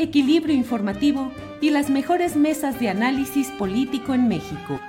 equilibrio 0.00 0.54
informativo 0.54 1.30
y 1.60 1.70
las 1.70 1.90
mejores 1.90 2.34
mesas 2.34 2.80
de 2.80 2.88
análisis 2.88 3.48
político 3.50 4.14
en 4.14 4.28
México. 4.28 4.80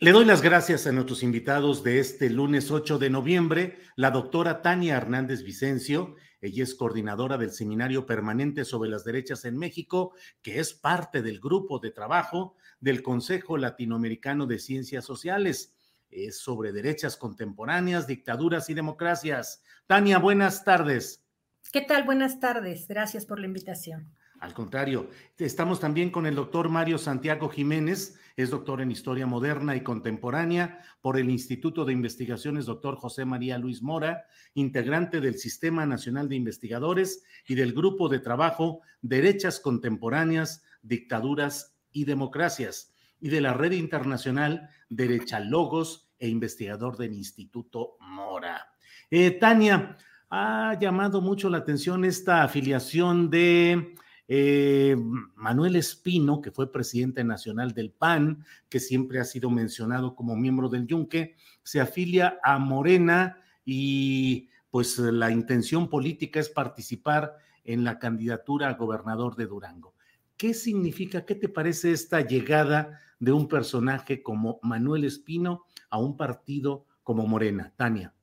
Le 0.00 0.12
doy 0.12 0.26
las 0.26 0.42
gracias 0.42 0.86
a 0.86 0.92
nuestros 0.92 1.22
invitados 1.22 1.82
de 1.82 1.98
este 1.98 2.28
lunes 2.28 2.70
8 2.70 2.98
de 2.98 3.08
noviembre, 3.08 3.78
la 3.96 4.10
doctora 4.10 4.60
Tania 4.60 4.96
Hernández 4.96 5.44
Vicencio. 5.44 6.16
Ella 6.42 6.64
es 6.64 6.74
coordinadora 6.74 7.38
del 7.38 7.52
Seminario 7.52 8.04
Permanente 8.04 8.64
sobre 8.64 8.90
las 8.90 9.04
Derechas 9.04 9.44
en 9.46 9.56
México, 9.56 10.12
que 10.42 10.58
es 10.58 10.74
parte 10.74 11.22
del 11.22 11.40
grupo 11.40 11.78
de 11.78 11.92
trabajo 11.92 12.56
del 12.80 13.02
Consejo 13.02 13.56
Latinoamericano 13.56 14.46
de 14.46 14.58
Ciencias 14.58 15.04
Sociales. 15.04 15.74
Es 16.10 16.40
sobre 16.40 16.72
derechas 16.72 17.16
contemporáneas, 17.16 18.06
dictaduras 18.06 18.68
y 18.68 18.74
democracias. 18.74 19.62
Tania, 19.86 20.18
buenas 20.18 20.64
tardes. 20.64 21.21
¿Qué 21.70 21.80
tal? 21.82 22.04
Buenas 22.04 22.40
tardes. 22.40 22.88
Gracias 22.88 23.26
por 23.26 23.38
la 23.38 23.46
invitación. 23.46 24.12
Al 24.42 24.54
contrario, 24.54 25.08
estamos 25.38 25.78
también 25.78 26.10
con 26.10 26.26
el 26.26 26.34
doctor 26.34 26.68
Mario 26.68 26.98
Santiago 26.98 27.48
Jiménez, 27.48 28.18
es 28.36 28.50
doctor 28.50 28.80
en 28.80 28.90
Historia 28.90 29.24
Moderna 29.24 29.76
y 29.76 29.82
Contemporánea 29.82 30.80
por 31.00 31.16
el 31.16 31.30
Instituto 31.30 31.84
de 31.84 31.92
Investigaciones 31.92 32.66
Doctor 32.66 32.96
José 32.96 33.24
María 33.24 33.56
Luis 33.56 33.82
Mora, 33.82 34.26
integrante 34.54 35.20
del 35.20 35.38
Sistema 35.38 35.86
Nacional 35.86 36.28
de 36.28 36.34
Investigadores 36.34 37.22
y 37.46 37.54
del 37.54 37.72
Grupo 37.72 38.08
de 38.08 38.18
Trabajo 38.18 38.80
Derechas 39.00 39.60
Contemporáneas, 39.60 40.64
Dictaduras 40.82 41.76
y 41.92 42.04
Democracias, 42.04 42.92
y 43.20 43.28
de 43.28 43.40
la 43.42 43.54
Red 43.54 43.72
Internacional 43.72 44.70
Derechalogos 44.88 46.10
e 46.18 46.28
investigador 46.28 46.96
del 46.96 47.12
Instituto 47.12 47.96
Mora. 48.00 48.72
Eh, 49.08 49.30
Tania, 49.30 49.96
ha 50.34 50.78
llamado 50.80 51.20
mucho 51.20 51.50
la 51.50 51.58
atención 51.58 52.06
esta 52.06 52.42
afiliación 52.42 53.28
de 53.28 53.94
eh, 54.26 54.96
Manuel 55.34 55.76
Espino, 55.76 56.40
que 56.40 56.50
fue 56.50 56.72
presidente 56.72 57.22
nacional 57.22 57.74
del 57.74 57.90
PAN, 57.90 58.42
que 58.70 58.80
siempre 58.80 59.20
ha 59.20 59.24
sido 59.24 59.50
mencionado 59.50 60.14
como 60.14 60.34
miembro 60.34 60.70
del 60.70 60.86
Yunque, 60.86 61.36
se 61.62 61.82
afilia 61.82 62.38
a 62.42 62.58
Morena 62.58 63.42
y 63.66 64.48
pues 64.70 64.98
la 64.98 65.30
intención 65.30 65.90
política 65.90 66.40
es 66.40 66.48
participar 66.48 67.36
en 67.62 67.84
la 67.84 67.98
candidatura 67.98 68.70
a 68.70 68.74
gobernador 68.74 69.36
de 69.36 69.44
Durango. 69.44 69.94
¿Qué 70.38 70.54
significa, 70.54 71.26
qué 71.26 71.34
te 71.34 71.50
parece 71.50 71.92
esta 71.92 72.22
llegada 72.22 73.02
de 73.20 73.32
un 73.32 73.48
personaje 73.48 74.22
como 74.22 74.60
Manuel 74.62 75.04
Espino 75.04 75.66
a 75.90 75.98
un 75.98 76.16
partido 76.16 76.86
como 77.02 77.26
Morena? 77.26 77.74
Tania. 77.76 78.14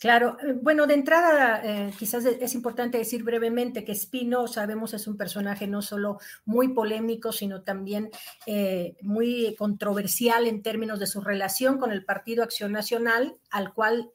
Claro, 0.00 0.38
eh, 0.40 0.54
bueno, 0.54 0.86
de 0.86 0.94
entrada 0.94 1.60
eh, 1.62 1.92
quizás 1.98 2.24
es 2.24 2.54
importante 2.54 2.96
decir 2.96 3.22
brevemente 3.22 3.84
que 3.84 3.92
Espino, 3.92 4.48
sabemos, 4.48 4.94
es 4.94 5.06
un 5.06 5.18
personaje 5.18 5.66
no 5.66 5.82
solo 5.82 6.18
muy 6.46 6.68
polémico, 6.68 7.32
sino 7.32 7.62
también 7.62 8.08
eh, 8.46 8.96
muy 9.02 9.54
controversial 9.58 10.46
en 10.46 10.62
términos 10.62 11.00
de 11.00 11.06
su 11.06 11.20
relación 11.20 11.76
con 11.76 11.92
el 11.92 12.06
Partido 12.06 12.42
Acción 12.42 12.72
Nacional, 12.72 13.36
al 13.50 13.74
cual 13.74 14.10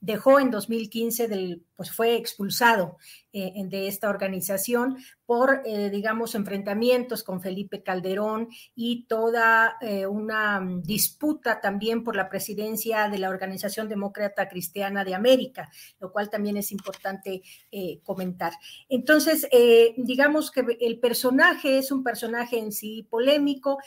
dejó 0.00 0.40
en 0.40 0.50
2015 0.50 1.28
del 1.28 1.62
pues 1.78 1.92
fue 1.92 2.16
expulsado 2.16 2.98
eh, 3.32 3.52
de 3.66 3.86
esta 3.86 4.08
organización 4.08 4.96
por, 5.24 5.62
eh, 5.64 5.90
digamos, 5.90 6.34
enfrentamientos 6.34 7.22
con 7.22 7.40
Felipe 7.40 7.84
Calderón 7.84 8.48
y 8.74 9.04
toda 9.04 9.76
eh, 9.80 10.04
una 10.04 10.60
mm, 10.60 10.82
disputa 10.82 11.60
también 11.60 12.02
por 12.02 12.16
la 12.16 12.28
presidencia 12.28 13.08
de 13.08 13.18
la 13.18 13.28
Organización 13.28 13.88
Demócrata 13.88 14.48
Cristiana 14.48 15.04
de 15.04 15.14
América, 15.14 15.70
lo 16.00 16.10
cual 16.10 16.28
también 16.28 16.56
es 16.56 16.72
importante 16.72 17.42
comentar. 18.02 18.54
Entonces, 18.88 19.46
digamos 19.96 20.50
que 20.50 20.64
el 20.80 20.98
personaje 20.98 21.78
es 21.78 21.92
un 21.92 22.02
personaje 22.02 22.58
en 22.58 22.72
sí 22.72 23.06
polémico, 23.08 23.78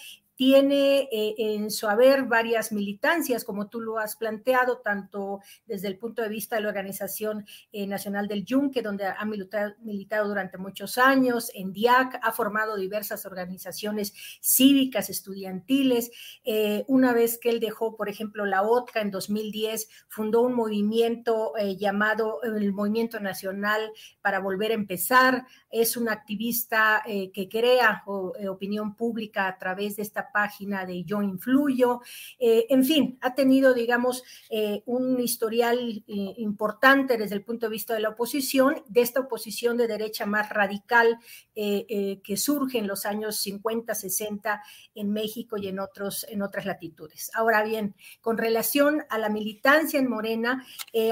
tiene 0.41 1.07
eh, 1.11 1.35
en 1.37 1.69
su 1.69 1.87
haber 1.87 2.23
varias 2.23 2.71
militancias, 2.71 3.43
como 3.43 3.69
tú 3.69 3.79
lo 3.79 3.99
has 3.99 4.15
planteado, 4.15 4.79
tanto 4.79 5.39
desde 5.67 5.87
el 5.87 5.99
punto 5.99 6.23
de 6.23 6.29
vista 6.29 6.55
de 6.55 6.63
la 6.63 6.69
Organización 6.69 7.45
eh, 7.71 7.85
Nacional 7.85 8.27
del 8.27 8.43
Yunque, 8.43 8.81
donde 8.81 9.05
ha 9.05 9.23
militado, 9.23 10.27
durante 10.27 10.57
muchos 10.57 10.97
años, 10.97 11.51
en 11.53 11.71
DIAC, 11.71 12.19
ha 12.23 12.31
formado 12.31 12.75
diversas 12.75 13.27
organizaciones 13.27 14.15
cívicas, 14.41 15.11
estudiantiles. 15.11 16.09
Eh, 16.43 16.85
una 16.87 17.13
vez 17.13 17.37
que 17.37 17.51
él 17.51 17.59
dejó, 17.59 17.95
por 17.95 18.09
ejemplo, 18.09 18.47
la 18.47 18.63
OTCA 18.63 19.01
en 19.01 19.11
2010, 19.11 19.89
fundó 20.07 20.41
un 20.41 20.55
movimiento 20.55 21.53
llamado 21.77 22.41
el 22.41 22.73
Movimiento 22.73 23.19
Nacional 23.19 23.91
para 24.23 24.39
Volver 24.39 24.71
a 24.71 24.73
Empezar. 24.73 25.45
Es 25.71 25.95
un 25.97 26.09
activista 26.09 27.01
que 27.05 27.47
crea 27.49 28.03
opinión 28.05 28.95
pública 28.95 29.47
a 29.47 29.57
través 29.57 29.95
de 29.95 30.03
esta 30.03 30.31
página 30.31 30.85
de 30.85 31.03
Yo 31.03 31.21
Influyo. 31.21 32.01
Eh, 32.39 32.65
en 32.69 32.83
fin, 32.83 33.17
ha 33.21 33.33
tenido, 33.33 33.73
digamos, 33.73 34.23
eh, 34.49 34.83
un 34.85 35.19
historial 35.19 36.03
eh, 36.07 36.33
importante 36.37 37.17
desde 37.17 37.35
el 37.35 37.43
punto 37.43 37.65
de 37.65 37.71
vista 37.71 37.93
de 37.93 38.01
la 38.01 38.09
oposición, 38.09 38.83
de 38.87 39.01
esta 39.01 39.21
oposición 39.21 39.77
de 39.77 39.87
derecha 39.87 40.25
más 40.25 40.49
radical 40.49 41.19
que 41.53 42.37
surge 42.37 42.79
en 42.79 42.87
los 42.87 43.05
años 43.05 43.37
50, 43.37 43.93
60 43.93 44.63
en 44.95 45.11
México 45.11 45.57
y 45.57 45.67
en, 45.67 45.79
otros, 45.79 46.25
en 46.29 46.41
otras 46.41 46.65
latitudes. 46.65 47.29
Ahora 47.35 47.63
bien, 47.63 47.93
con 48.21 48.37
relación 48.37 49.03
a 49.09 49.17
la 49.17 49.29
militancia 49.29 49.99
en 49.99 50.09
Morena, 50.09 50.65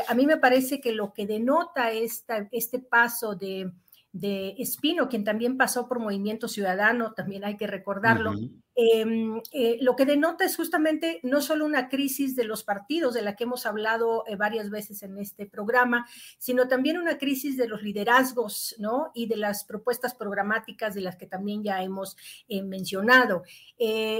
a 0.08 0.14
mí 0.16 0.26
me 0.26 0.38
parece 0.38 0.80
que 0.80 0.94
lo 0.94 1.14
que 1.14 1.28
denota 1.28 1.92
esta, 1.92 2.48
este 2.52 2.80
paso 2.80 3.36
de 3.36 3.72
de 4.12 4.56
Espino, 4.58 5.08
quien 5.08 5.24
también 5.24 5.58
pasó 5.58 5.88
por 5.88 6.00
Movimiento 6.00 6.48
Ciudadano, 6.48 7.14
también 7.14 7.46
hay 7.46 7.58
que 7.58 7.68
recordarlo, 7.68 8.34
eh, 8.82 9.78
lo 9.82 9.98
que 9.98 10.06
denota 10.06 10.46
es 10.46 10.56
justamente 10.56 11.20
no 11.24 11.42
solo 11.42 11.66
una 11.66 11.90
crisis 11.90 12.38
de 12.38 12.46
los 12.46 12.64
partidos, 12.64 13.14
de 13.14 13.22
la 13.22 13.36
que 13.36 13.44
hemos 13.44 13.66
hablado 13.66 14.24
eh, 14.26 14.38
varias 14.38 14.70
veces 14.70 15.04
en 15.04 15.18
este 15.18 15.46
programa, 15.46 16.08
sino 16.38 16.70
también 16.70 16.98
una 16.98 17.18
crisis 17.18 17.58
de 17.58 17.68
los 17.68 17.84
liderazgos, 17.84 18.76
¿no? 18.80 19.12
Y 19.14 19.28
de 19.28 19.36
las 19.36 19.66
propuestas 19.66 20.16
programáticas 20.16 20.96
de 20.96 21.02
las 21.02 21.18
que 21.18 21.26
también 21.26 21.62
ya 21.62 21.84
hemos 21.84 22.16
eh, 22.48 22.62
mencionado. 22.62 23.44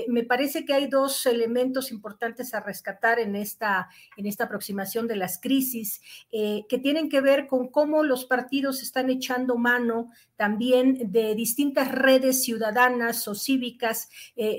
me 0.08 0.24
parece 0.24 0.66
que 0.66 0.74
hay 0.74 0.88
dos 0.88 1.26
elementos 1.26 1.92
importantes 1.92 2.54
a 2.54 2.60
rescatar 2.60 3.20
en 3.20 3.36
esta, 3.36 3.90
en 4.18 4.26
esta 4.26 4.46
aproximación 4.46 5.08
de 5.08 5.16
las 5.16 5.40
crisis, 5.40 6.02
que 6.32 6.80
tienen 6.82 7.10
que 7.10 7.22
ver 7.22 7.48
con 7.48 7.68
cómo 7.70 8.04
los 8.04 8.26
partidos 8.26 8.82
están 8.82 9.10
echando 9.10 9.58
mano 9.58 10.10
también 10.36 11.12
de 11.12 11.36
distintas 11.36 11.92
redes 11.92 12.44
ciudadanas 12.44 13.28
o 13.28 13.36
cívicas 13.36 14.10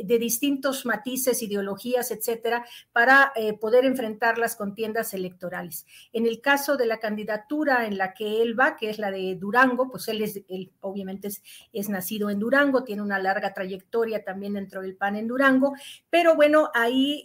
de 0.04 0.18
distintos 0.18 0.86
matices, 0.86 1.42
ideologías, 1.42 2.10
etcétera, 2.10 2.64
para 2.92 3.32
poder 3.60 3.84
enfrentar 3.84 4.38
las 4.38 4.56
contiendas 4.56 5.14
electorales. 5.14 5.86
En 6.12 6.26
el 6.26 6.40
caso 6.40 6.76
de 6.76 6.86
la 6.86 6.98
candidatura 6.98 7.86
en 7.86 7.98
la 7.98 8.14
que 8.14 8.42
él 8.42 8.58
va, 8.58 8.76
que 8.76 8.90
es 8.90 8.98
la 8.98 9.10
de 9.10 9.36
Durango, 9.36 9.90
pues 9.90 10.08
él 10.08 10.22
es, 10.22 10.42
él 10.48 10.70
obviamente 10.80 11.28
es, 11.28 11.42
es 11.72 11.88
nacido 11.88 12.30
en 12.30 12.38
Durango, 12.38 12.84
tiene 12.84 13.02
una 13.02 13.18
larga 13.18 13.54
trayectoria 13.54 14.24
también 14.24 14.54
dentro 14.54 14.82
del 14.82 14.96
PAN 14.96 15.16
en 15.16 15.28
Durango, 15.28 15.74
pero 16.08 16.34
bueno, 16.34 16.70
ahí 16.74 17.24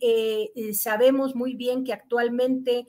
sabemos 0.74 1.36
muy 1.36 1.56
bien 1.56 1.84
que 1.84 1.94
actualmente 1.94 2.88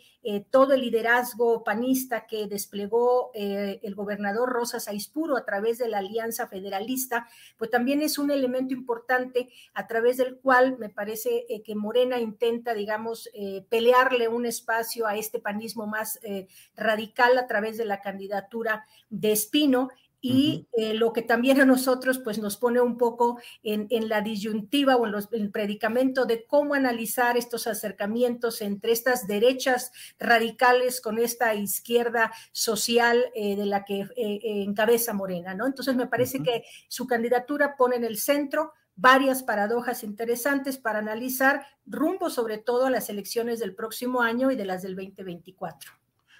todo 0.50 0.74
el 0.74 0.80
liderazgo 0.80 1.62
panista 1.62 2.26
que 2.26 2.46
desplegó 2.46 3.30
el 3.34 3.94
gobernador 3.94 4.50
Rosas 4.50 4.88
Aispuro 4.88 5.36
a 5.36 5.44
través 5.44 5.78
de 5.78 5.88
la 5.88 5.98
Alianza 5.98 6.48
Federalista, 6.48 7.28
pues 7.56 7.70
también 7.70 8.02
es 8.02 8.18
un 8.18 8.30
elemento 8.30 8.74
importante 8.74 9.48
a 9.74 9.86
través 9.86 10.16
del 10.16 10.38
cual 10.38 10.78
me 10.78 10.88
parece 10.88 11.46
eh, 11.48 11.62
que 11.62 11.74
Morena 11.74 12.18
intenta, 12.18 12.74
digamos, 12.74 13.28
eh, 13.34 13.64
pelearle 13.68 14.28
un 14.28 14.46
espacio 14.46 15.06
a 15.06 15.16
este 15.16 15.38
panismo 15.38 15.86
más 15.86 16.18
eh, 16.22 16.48
radical 16.76 17.38
a 17.38 17.46
través 17.46 17.76
de 17.76 17.84
la 17.84 18.00
candidatura 18.00 18.86
de 19.10 19.32
Espino. 19.32 19.88
Y 20.28 20.66
eh, 20.72 20.94
lo 20.94 21.12
que 21.12 21.22
también 21.22 21.60
a 21.60 21.64
nosotros 21.64 22.18
pues 22.18 22.38
nos 22.38 22.56
pone 22.56 22.80
un 22.80 22.96
poco 22.96 23.38
en, 23.62 23.86
la 24.08 24.22
disyuntiva 24.22 24.96
o 24.96 25.06
en, 25.06 25.14
el 25.30 25.50
predicamento 25.52 26.24
de 26.24 26.46
cómo 26.46 26.74
analizar 26.74 27.36
estos 27.36 27.68
acercamientos 27.68 28.60
entre 28.60 28.90
estas 28.90 29.28
derechas 29.28 29.92
radicales 30.18 31.00
con 31.00 31.18
esta 31.18 31.54
izquierda 31.54 32.32
social 32.50 33.26
eh, 33.36 33.54
de 33.54 33.66
la 33.66 33.84
que 33.84 34.00
eh, 34.16 34.40
encabeza 34.42 35.12
Morena, 35.12 35.54
¿no? 35.54 35.66
Entonces 35.66 35.94
me 35.94 36.08
parece 36.08 36.42
que 36.42 36.64
su 36.88 37.06
candidatura 37.06 37.76
pone 37.76 37.94
en 37.94 38.04
el 38.04 38.16
centro 38.16 38.72
varias 38.96 39.42
paradojas 39.42 40.02
interesantes 40.02 40.78
para 40.78 40.98
analizar 40.98 41.66
rumbo 41.84 42.30
sobre 42.30 42.58
todo 42.58 42.86
a 42.86 42.90
las 42.90 43.08
elecciones 43.10 43.60
del 43.60 43.74
próximo 43.74 44.22
año 44.22 44.50
y 44.50 44.56
de 44.56 44.64
las 44.64 44.82
del 44.82 44.96
2024. 44.96 45.92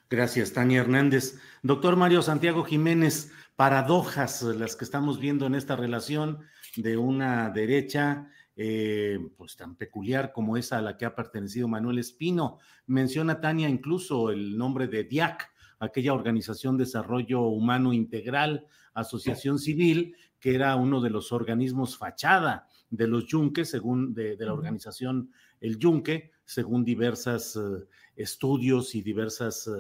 Gracias, 0.09 0.53
Tania 0.53 0.81
Hernández. 0.81 1.39
Doctor 1.63 1.97
Mario 1.97 2.23
Santiago 2.23 2.65
Jiménez, 2.65 3.33
paradojas 3.57 4.43
las 4.43 4.77
que 4.77 4.85
estamos 4.85 5.19
viendo 5.19 5.47
en 5.47 5.55
esta 5.55 5.77
relación 5.77 6.41
de 6.77 6.97
una 6.97 7.51
derecha 7.51 8.29
eh, 8.59 9.19
pues 9.37 9.55
tan 9.57 9.77
peculiar 9.77 10.33
como 10.33 10.57
esa 10.57 10.79
a 10.79 10.83
la 10.83 10.97
que 10.97 11.05
ha 11.05 11.15
pertenecido 11.15 11.69
Manuel 11.69 11.99
Espino. 11.99 12.59
Menciona 12.87 13.41
Tania 13.41 13.69
incluso 13.69 14.31
el 14.31 14.57
nombre 14.57 14.87
de 14.87 15.05
DIAC, 15.05 15.51
aquella 15.79 16.15
Organización 16.15 16.79
de 16.79 16.85
Desarrollo 16.85 17.43
Humano 17.43 17.93
Integral, 17.93 18.67
Asociación 18.95 19.59
Civil, 19.59 20.17
que 20.41 20.55
era 20.55 20.77
uno 20.77 21.01
de 21.01 21.11
los 21.11 21.33
organismos 21.33 21.97
fachada 21.97 22.67
de 22.91 23.07
los 23.07 23.27
Yunques, 23.27 23.71
según 23.71 24.15
de, 24.15 24.37
la 24.39 24.53
organización 24.53 25.31
El 25.61 25.79
Yunque, 25.79 26.33
según 26.45 26.85
diversos 26.85 27.57
eh, 27.57 27.87
estudios 28.17 28.95
y 28.95 29.03
diversos 29.03 29.67
eh, 29.69 29.71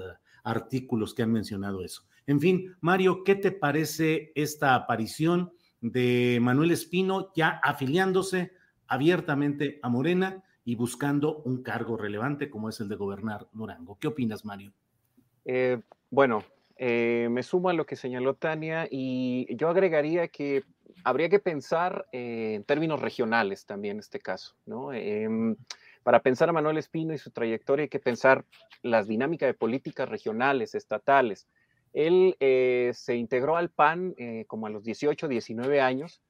artículos 0.45 1.15
que 1.15 1.23
han 1.23 1.33
mencionado 1.33 1.85
eso. 1.85 2.03
En 2.27 2.41
fin, 2.41 2.75
Mario, 2.81 3.23
¿qué 3.25 3.37
te 3.37 3.53
parece 3.53 4.33
esta 4.35 4.75
aparición 4.75 5.53
de 5.81 6.39
Manuel 6.41 6.73
Espino 6.73 7.33
ya 7.35 7.61
afiliándose 7.63 8.53
abiertamente 8.89 9.79
a 9.83 9.89
Morena 9.89 10.43
y 10.65 10.75
buscando 10.75 11.43
un 11.43 11.63
cargo 11.63 11.97
relevante 11.97 12.51
como 12.51 12.69
es 12.69 12.81
el 12.81 12.89
de 12.89 12.97
gobernar 12.97 13.49
Durango? 13.53 13.99
¿Qué 14.01 14.09
opinas, 14.09 14.45
Mario? 14.45 14.73
Eh, 15.45 15.81
bueno, 16.11 16.43
eh, 16.79 17.29
me 17.31 17.43
sumo 17.43 17.71
a 17.71 17.73
lo 17.73 17.87
que 17.87 17.97
señaló 17.97 18.35
Tania 18.35 18.87
y 18.91 19.55
yo 19.57 19.69
agregaría 19.69 20.29
que 20.29 20.65
habría 21.05 21.29
que 21.29 21.39
pensar 21.39 22.07
en 22.13 22.65
términos 22.65 23.01
regionales 23.01 23.65
también 23.65 23.97
en 23.97 24.01
este 24.01 24.21
caso, 24.21 24.57
¿no? 24.67 24.93
Em, 24.93 25.57
para 26.03 26.21
pensar 26.21 26.49
a 26.49 26.53
Manuel 26.53 26.79
Espino 26.79 27.15
y 27.15 27.19
su 27.19 27.31
trayectoria 27.31 27.85
hay 27.85 27.89
que 27.89 27.99
pensar 27.99 28.45
las 28.83 29.09
dinámicas 29.09 29.49
de 29.49 29.55
políticas 29.55 30.09
regionales, 30.09 30.75
estatales. 30.75 31.49
Él 31.93 32.37
eh, 32.41 32.91
se 32.95 33.17
integró 33.17 33.57
al 33.57 33.71
PAN 33.71 34.15
eh, 34.19 34.45
como 34.47 34.67
a 34.67 34.71
los 34.71 34.85
18, 34.85 35.29
19 35.29 35.81
años 35.81 36.23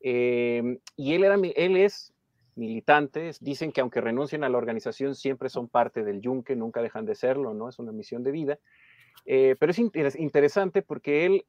em, 0.00 0.78
y 0.96 1.14
él, 1.14 1.24
era, 1.24 1.36
él 1.36 1.76
es 1.76 2.12
militante. 2.56 3.30
Dicen 3.40 3.70
que 3.70 3.80
aunque 3.80 4.00
renuncien 4.00 4.42
a 4.44 4.48
la 4.48 4.58
organización 4.58 5.14
siempre 5.14 5.48
son 5.48 5.68
parte 5.68 6.02
del 6.02 6.20
yunque, 6.20 6.56
nunca 6.56 6.82
dejan 6.82 7.06
de 7.06 7.14
serlo, 7.14 7.54
¿no? 7.54 7.68
Es 7.68 7.78
una 7.78 7.92
misión 7.92 8.22
de 8.24 8.32
vida. 8.32 8.58
Eh, 9.24 9.56
pero 9.58 9.70
es 9.70 9.78
interesante 9.78 10.82
porque 10.82 11.26
él 11.26 11.44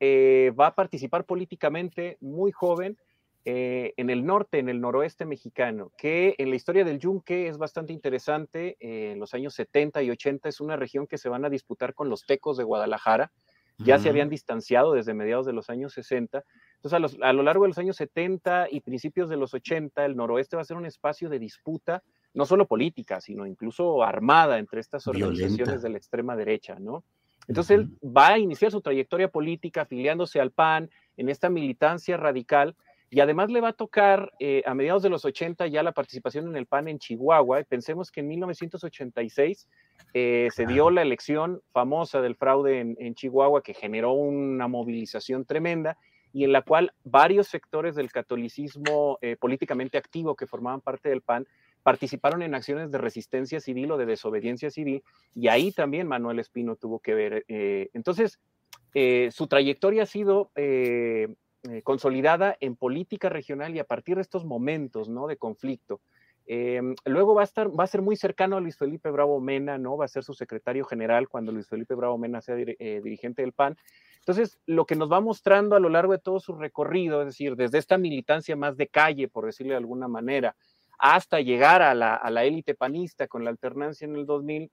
va 0.60 0.68
a 0.68 0.76
participar 0.76 1.26
políticamente 1.26 2.18
muy 2.22 2.52
joven 2.52 2.98
en 3.46 4.10
el 4.10 4.26
norte, 4.26 4.60
en 4.60 4.70
el 4.70 4.80
noroeste 4.80 5.26
mexicano, 5.26 5.92
que 5.98 6.34
en 6.38 6.50
la 6.50 6.56
historia 6.56 6.86
del 6.86 7.00
yunque 7.00 7.48
es 7.50 7.58
bastante 7.58 7.92
interesante. 7.92 8.78
en 8.80 9.20
los 9.20 9.34
años 9.34 9.54
70 9.56 10.02
y 10.02 10.12
80 10.12 10.48
es 10.48 10.62
una 10.62 10.78
región 10.78 11.08
que 11.08 11.18
se 11.18 11.28
van 11.28 11.44
a 11.44 11.50
disputar 11.50 11.94
con 11.94 12.10
los 12.10 12.26
tecos 12.26 12.56
de 12.56 12.64
Guadalajara 12.64 13.32
ya 13.80 14.00
se 14.00 14.10
habían 14.10 14.30
distanciado 14.30 14.94
desde 14.94 15.14
mediados 15.14 15.46
de 15.46 15.54
los 15.54 15.70
años 15.70 15.94
60. 15.94 16.44
Entonces, 16.82 17.20
a, 17.22 17.34
lo 17.34 17.44
largo 17.44 17.64
de 17.64 17.70
los 17.70 17.78
años 17.78 17.96
70 17.96 18.68
y 18.72 18.82
principios 18.82 19.30
de 19.30 19.38
los 19.38 19.54
80, 19.54 20.06
el 20.06 20.16
noroeste 20.16 20.56
va 20.56 20.62
a 20.62 20.66
ser 20.66 20.78
un 20.78 20.86
espacio 20.86 21.30
de 21.30 21.40
disputa, 21.40 22.04
no 22.34 22.46
solo 22.46 22.68
política, 22.68 23.22
sino 23.22 23.46
incluso 23.46 24.04
armada 24.04 24.60
entre 24.60 24.80
estas 24.80 25.08
organizaciones 25.08 25.82
de 25.82 25.90
la 25.90 25.98
extrema 25.98 26.36
derecha, 26.36 26.78
¿no? 26.80 27.04
Entonces, 27.48 27.80
él 27.80 27.90
va 28.04 28.30
a 28.30 28.40
iniciar 28.40 28.72
su 28.72 28.82
trayectoria 28.82 29.30
política 29.30 29.82
afiliándose 29.82 30.40
al 30.40 30.52
PAN 30.52 30.90
en 31.18 31.30
esta 31.30 31.50
militancia 31.50 32.18
radical 32.18 32.76
y 33.14 33.20
además 33.20 33.52
le 33.52 33.62
va 33.62 33.70
a 33.70 33.74
tocar 33.74 34.34
eh, 34.40 34.64
a 34.66 34.74
mediados 34.74 35.04
de 35.04 35.10
los 35.10 35.24
80 35.24 35.68
ya 35.68 35.84
la 35.84 35.92
participación 35.92 36.48
en 36.48 36.56
el 36.56 36.66
PAN 36.66 36.88
en 36.88 36.98
Chihuahua. 36.98 37.60
Y 37.60 37.64
pensemos 37.64 38.12
que 38.12 38.22
en 38.22 38.28
1986 38.28 39.68
eh, 40.16 40.48
se 40.52 40.66
dio 40.66 40.90
la 40.90 41.04
elección 41.04 41.62
famosa 41.74 42.22
del 42.22 42.36
fraude 42.36 42.80
en, 42.80 43.14
Chihuahua 43.14 43.62
que 43.62 43.76
generó 43.76 44.14
una 44.14 44.68
movilización 44.68 45.46
tremenda 45.46 45.96
y 46.34 46.44
en 46.44 46.52
la 46.52 46.64
cual 46.64 46.92
varios 47.06 47.48
sectores 47.48 47.96
del 47.96 48.12
catolicismo 48.12 49.18
eh, 49.22 49.38
políticamente 49.40 49.98
activo 49.98 50.36
que 50.36 50.48
formaban 50.48 50.82
parte 50.82 51.08
del 51.10 51.22
PAN 51.22 51.48
participaron 51.84 52.42
en 52.42 52.56
acciones 52.56 52.92
de 52.92 52.98
resistencia 52.98 53.60
civil 53.60 53.92
o 53.92 53.98
de 53.98 54.06
desobediencia 54.06 54.70
civil 54.70 55.04
y 55.36 55.48
ahí 55.48 55.72
también 55.72 56.08
Manuel 56.08 56.40
Espino 56.40 56.76
tuvo 56.76 57.00
que 57.00 57.14
ver. 57.14 57.46
entonces, 57.48 58.40
su 59.32 59.48
trayectoria 59.48 60.04
ha 60.04 60.06
sido 60.06 60.52
eh, 61.66 61.82
consolidada 61.84 62.58
en 62.60 62.76
política 62.76 63.30
regional 63.30 63.74
y 63.74 63.80
a 63.80 63.86
partir 63.86 64.16
de 64.16 64.22
estos 64.22 64.44
momentos 64.44 65.08
¿no? 65.08 65.28
de 65.28 65.38
conflicto. 65.38 66.02
Em, 66.46 66.96
luego 67.06 67.34
va 67.34 67.42
a, 67.42 67.44
estar, 67.46 67.70
va 67.70 67.86
a 67.86 67.88
ser 67.88 68.02
muy 68.02 68.16
cercano 68.18 68.58
a 68.58 68.60
Luis 68.60 68.78
Felipe 68.78 69.10
Bravo 69.12 69.40
Mena, 69.40 69.78
¿no? 69.78 69.98
Va 69.98 70.06
a 70.06 70.10
ser 70.10 70.24
su 70.24 70.34
secretario 70.34 70.84
general 70.84 71.30
cuando 71.30 71.52
Luis 71.52 71.68
Felipe 71.68 71.96
Bravo 71.96 72.18
Mena 72.18 72.42
sea 72.42 72.56
eh, 72.58 73.02
dirigente 73.04 73.42
del 73.42 73.54
PAN. 73.54 73.78
Entonces, 74.20 74.60
lo 74.66 74.86
que 74.86 74.96
nos 74.96 75.12
va 75.12 75.22
mostrando 75.22 75.76
a 75.76 75.80
lo 75.80 75.90
largo 75.90 76.14
de 76.14 76.20
todo 76.20 76.40
su 76.40 76.54
recorrido, 76.54 77.22
es 77.22 77.28
decir, 77.28 77.56
desde 77.56 77.78
esta 77.78 77.98
militancia 77.98 78.56
más 78.56 78.78
de 78.78 78.88
calle, 78.88 79.28
por 79.28 79.46
decirlo 79.46 79.72
de 79.72 79.78
alguna 79.78 80.08
manera, 80.08 80.56
hasta 80.98 81.42
llegar 81.42 81.82
a 81.82 81.94
la 81.94 82.44
élite 82.44 82.76
panista 82.76 83.28
con 83.28 83.44
la 83.44 83.50
alternancia 83.50 84.06
en 84.06 84.16
el 84.16 84.26
2000, 84.26 84.72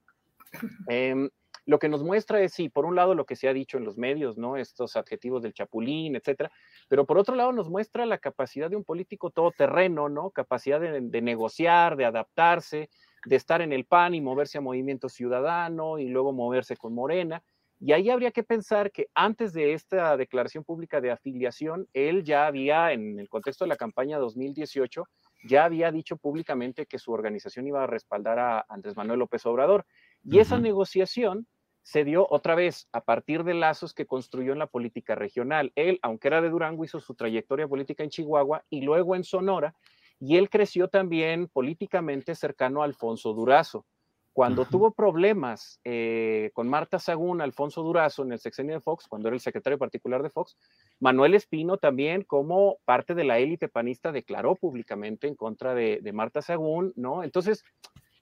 eh, 0.89 1.29
lo 1.67 1.79
que 1.79 1.89
nos 1.89 2.03
muestra 2.03 2.41
es, 2.41 2.53
sí, 2.53 2.69
por 2.69 2.85
un 2.85 2.97
lado 2.97 3.15
lo 3.15 3.27
que 3.27 3.37
se 3.37 3.49
ha 3.49 3.53
dicho 3.53 3.79
en 3.79 3.85
los 3.85 3.97
medios, 3.97 4.39
¿no? 4.39 4.57
Estos 4.57 4.97
adjetivos 4.97 5.43
del 5.43 5.55
chapulín, 5.55 6.17
etcétera, 6.17 6.51
pero 6.89 7.07
por 7.07 7.19
otro 7.19 7.35
lado 7.35 7.53
nos 7.53 7.69
muestra 7.69 8.07
la 8.07 8.19
capacidad 8.19 8.71
de 8.71 8.77
un 8.77 8.85
político 8.85 9.31
todoterreno, 9.31 10.09
¿no? 10.09 10.31
Capacidad 10.31 10.81
de, 10.81 11.23
negociar, 11.23 11.97
de 11.97 12.05
adaptarse, 12.05 12.89
de 13.27 13.37
estar 13.37 13.61
en 13.63 13.73
el 13.73 13.85
PAN 13.85 14.15
y 14.15 14.21
moverse 14.21 14.59
a 14.59 14.63
Movimiento 14.63 15.09
Ciudadano 15.09 15.99
y 15.99 16.09
luego 16.09 16.33
moverse 16.33 16.77
con 16.77 16.95
Morena. 16.95 17.43
Y 17.83 17.93
ahí 17.93 18.11
habría 18.11 18.31
que 18.31 18.43
pensar 18.43 18.93
que 18.93 19.09
antes 19.15 19.55
de 19.55 19.73
esta 19.73 20.17
declaración 20.19 20.65
pública 20.65 21.01
de 21.01 21.11
afiliación, 21.11 21.89
él 21.95 22.25
ya 22.25 22.47
había, 22.47 22.93
en 22.93 23.19
el 23.19 23.29
contexto 23.31 23.65
de 23.65 23.71
la 23.71 23.77
campaña 23.77 24.19
2018, 24.19 25.05
ya 25.45 25.65
había 25.65 25.91
dicho 25.91 26.17
públicamente 26.17 26.85
que 26.85 26.99
su 26.99 27.13
organización 27.13 27.67
iba 27.67 27.83
a 27.83 27.87
respaldar 27.87 28.39
a 28.39 28.67
Andrés 28.69 28.97
Manuel 28.97 29.21
López 29.21 29.47
Obrador. 29.47 29.87
Y 30.25 30.39
esa 30.39 30.59
negociación 30.59 31.47
se 31.83 32.05
dio 32.05 32.27
otra 32.31 32.55
vez 32.55 32.89
a 32.93 33.01
partir 33.01 33.45
de 33.45 33.55
lazos 33.55 33.95
que 33.95 34.07
construyó 34.07 34.53
en 34.53 34.59
la 34.59 34.67
política 34.67 35.15
regional. 35.15 35.73
Él, 35.75 35.99
aunque 36.03 36.29
era 36.29 36.41
de 36.41 36.51
Durango, 36.51 36.85
hizo 36.85 37.01
su 37.01 37.15
trayectoria 37.15 37.67
política 37.67 38.05
en 38.05 38.11
Chihuahua 38.11 38.65
y 38.71 38.83
luego 38.83 39.17
en 39.17 39.25
Sonora, 39.25 39.75
y 40.21 40.37
él 40.37 40.51
creció 40.51 40.89
también 40.89 41.49
políticamente 41.49 42.35
cercano 42.35 42.83
a 42.83 42.85
Alfonso 42.85 43.33
Durazo. 43.33 43.87
Cuando 44.33 44.65
tuvo 44.65 44.93
problemas 44.93 45.81
eh, 45.83 46.51
con 46.55 46.69
Marta 46.69 47.01
Sagún, 47.01 47.41
Alfonso 47.41 47.83
Durazo 47.83 48.23
en 48.23 48.33
el 48.33 48.39
sexenio 48.39 48.75
de 48.75 48.81
Fox, 48.81 49.09
cuando 49.09 49.29
era 49.29 49.35
el 49.35 49.41
secretario 49.41 49.77
particular 49.77 50.23
de 50.23 50.31
Fox, 50.31 50.57
Manuel 51.01 51.35
Espino 51.35 51.79
también, 51.79 52.23
como 52.23 52.79
parte 52.85 53.15
de 53.15 53.25
la 53.25 53.39
élite 53.39 53.69
panista, 53.69 54.13
declaró 54.13 54.55
públicamente 54.55 55.27
en 55.27 55.35
contra 55.35 55.75
de, 55.75 55.99
de 56.01 56.13
Marta 56.13 56.43
Sagún, 56.43 56.93
¿no? 56.95 57.25
Entonces, 57.25 57.65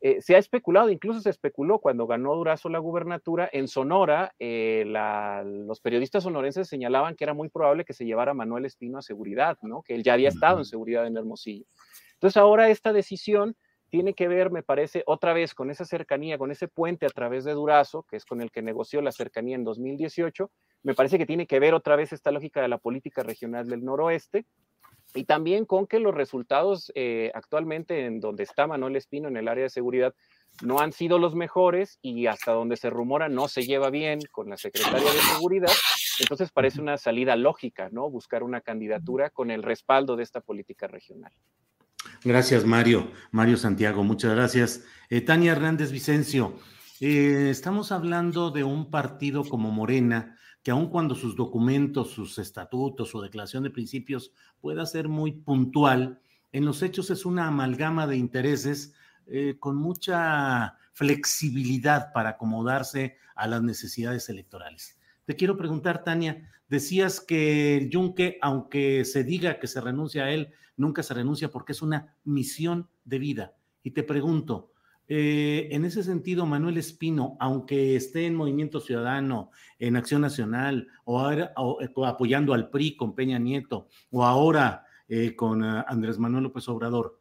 eh, 0.00 0.22
se 0.22 0.36
ha 0.36 0.38
especulado, 0.38 0.90
incluso 0.90 1.20
se 1.20 1.30
especuló 1.30 1.80
cuando 1.80 2.06
ganó 2.06 2.34
Durazo 2.36 2.68
la 2.68 2.78
gubernatura 2.78 3.48
en 3.52 3.66
Sonora, 3.66 4.32
eh, 4.38 4.84
los 4.86 5.80
periodistas 5.80 6.22
sonorenses 6.22 6.68
señalaban 6.68 7.16
que 7.16 7.24
era 7.24 7.34
muy 7.34 7.48
probable 7.48 7.84
que 7.84 7.92
se 7.92 8.04
llevara 8.04 8.32
Manuel 8.32 8.64
Espino 8.64 8.98
a 8.98 9.02
seguridad, 9.02 9.58
¿no? 9.62 9.82
que 9.82 9.94
él 9.94 10.04
ya 10.04 10.12
había 10.12 10.28
estado 10.28 10.58
en 10.58 10.64
seguridad 10.64 11.06
en 11.06 11.16
Hermosillo. 11.16 11.64
Entonces 12.14 12.36
ahora 12.36 12.68
esta 12.68 12.92
decisión 12.92 13.56
tiene 13.90 14.14
que 14.14 14.28
ver, 14.28 14.50
me 14.50 14.62
parece, 14.62 15.02
otra 15.06 15.32
vez 15.32 15.54
con 15.54 15.70
esa 15.70 15.84
cercanía, 15.84 16.38
con 16.38 16.50
ese 16.50 16.68
puente 16.68 17.06
a 17.06 17.10
través 17.10 17.44
de 17.44 17.54
Durazo, 17.54 18.04
que 18.04 18.16
es 18.16 18.24
con 18.24 18.40
el 18.40 18.50
que 18.50 18.62
negoció 18.62 19.00
la 19.00 19.12
cercanía 19.12 19.56
en 19.56 19.64
2018, 19.64 20.50
me 20.82 20.94
parece 20.94 21.18
que 21.18 21.26
tiene 21.26 21.46
que 21.46 21.58
ver 21.58 21.74
otra 21.74 21.96
vez 21.96 22.12
esta 22.12 22.30
lógica 22.30 22.60
de 22.60 22.68
la 22.68 22.78
política 22.78 23.22
regional 23.22 23.66
del 23.66 23.84
noroeste, 23.84 24.44
y 25.14 25.24
también 25.24 25.64
con 25.64 25.86
que 25.86 26.00
los 26.00 26.14
resultados 26.14 26.92
eh, 26.94 27.30
actualmente 27.34 28.06
en 28.06 28.20
donde 28.20 28.42
está 28.42 28.66
Manuel 28.66 28.96
Espino 28.96 29.28
en 29.28 29.36
el 29.36 29.48
área 29.48 29.64
de 29.64 29.70
seguridad 29.70 30.14
no 30.62 30.80
han 30.80 30.92
sido 30.92 31.18
los 31.18 31.34
mejores 31.34 31.98
y 32.02 32.26
hasta 32.26 32.52
donde 32.52 32.76
se 32.76 32.90
rumora 32.90 33.28
no 33.28 33.48
se 33.48 33.62
lleva 33.62 33.90
bien 33.90 34.20
con 34.32 34.48
la 34.48 34.56
secretaria 34.56 35.10
de 35.10 35.20
seguridad, 35.20 35.72
entonces 36.20 36.50
parece 36.50 36.80
una 36.80 36.98
salida 36.98 37.36
lógica, 37.36 37.88
¿no? 37.92 38.10
Buscar 38.10 38.42
una 38.42 38.60
candidatura 38.60 39.30
con 39.30 39.50
el 39.50 39.62
respaldo 39.62 40.16
de 40.16 40.24
esta 40.24 40.40
política 40.40 40.88
regional. 40.88 41.32
Gracias, 42.24 42.64
Mario. 42.64 43.10
Mario 43.30 43.56
Santiago, 43.56 44.02
muchas 44.02 44.34
gracias. 44.34 44.84
Eh, 45.10 45.20
Tania 45.20 45.52
Hernández 45.52 45.92
Vicencio, 45.92 46.54
eh, 47.00 47.48
estamos 47.50 47.92
hablando 47.92 48.50
de 48.50 48.64
un 48.64 48.90
partido 48.90 49.44
como 49.44 49.70
Morena, 49.70 50.36
que 50.62 50.70
aun 50.70 50.88
cuando 50.88 51.14
sus 51.14 51.36
documentos, 51.36 52.10
sus 52.10 52.38
estatutos, 52.38 53.10
su 53.10 53.20
declaración 53.20 53.62
de 53.62 53.70
principios 53.70 54.32
pueda 54.60 54.84
ser 54.86 55.08
muy 55.08 55.32
puntual, 55.32 56.20
en 56.52 56.64
los 56.64 56.82
hechos 56.82 57.10
es 57.10 57.26
una 57.26 57.46
amalgama 57.46 58.06
de 58.06 58.16
intereses 58.16 58.94
eh, 59.26 59.56
con 59.60 59.76
mucha 59.76 60.76
flexibilidad 60.92 62.12
para 62.12 62.30
acomodarse 62.30 63.16
a 63.34 63.46
las 63.46 63.62
necesidades 63.62 64.28
electorales. 64.28 64.98
Te 65.26 65.36
quiero 65.36 65.56
preguntar, 65.58 66.02
Tania, 66.02 66.50
decías 66.68 67.20
que 67.20 67.76
el 67.76 67.90
Yunque, 67.90 68.38
aunque 68.40 69.04
se 69.04 69.24
diga 69.24 69.58
que 69.58 69.66
se 69.66 69.80
renuncia 69.80 70.24
a 70.24 70.30
él, 70.30 70.54
nunca 70.76 71.02
se 71.02 71.14
renuncia 71.14 71.50
porque 71.50 71.72
es 71.72 71.82
una 71.82 72.14
misión 72.24 72.88
de 73.04 73.18
vida. 73.18 73.54
Y 73.82 73.90
te 73.90 74.02
pregunto, 74.02 74.72
eh, 75.08 75.68
en 75.70 75.84
ese 75.84 76.02
sentido, 76.02 76.44
Manuel 76.44 76.76
Espino, 76.76 77.36
aunque 77.40 77.96
esté 77.96 78.26
en 78.26 78.34
Movimiento 78.34 78.80
Ciudadano, 78.80 79.50
en 79.78 79.96
Acción 79.96 80.20
Nacional, 80.20 80.88
o, 81.04 81.32
eh, 81.32 81.50
apoyando 82.04 82.52
al 82.52 82.68
PRI 82.70 82.96
con 82.96 83.14
Peña 83.14 83.38
Nieto, 83.38 83.88
o 84.10 84.24
ahora 84.24 84.84
eh, 85.08 85.34
con 85.34 85.64
Andrés 85.64 86.18
Manuel 86.18 86.44
López 86.44 86.68
Obrador, 86.68 87.20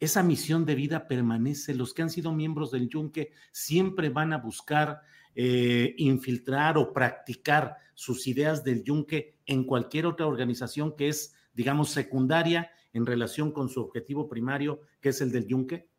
esa 0.00 0.22
misión 0.22 0.64
de 0.64 0.74
vida 0.74 1.06
permanece. 1.06 1.74
Los 1.74 1.94
que 1.94 2.02
han 2.02 2.10
sido 2.10 2.32
miembros 2.32 2.70
del 2.70 2.88
Yunque 2.88 3.32
siempre 3.52 4.08
van 4.08 4.32
a 4.32 4.38
buscar 4.38 5.02
infiltrar 5.34 6.78
o 6.78 6.94
practicar 6.94 7.76
sus 7.92 8.26
ideas 8.26 8.64
del 8.64 8.82
Yunque 8.84 9.36
en 9.44 9.64
cualquier 9.64 10.06
otra 10.06 10.26
organización 10.26 10.96
que 10.96 11.08
es, 11.08 11.34
digamos, 11.52 11.90
secundaria 11.90 12.70
en 12.96 13.04
relación 13.04 13.52
con 13.52 13.68
su 13.68 13.82
objetivo 13.82 14.26
primario, 14.26 14.80
que 15.02 15.10
es 15.10 15.20
el 15.20 15.30
del 15.30 15.46
yunque? 15.46 15.90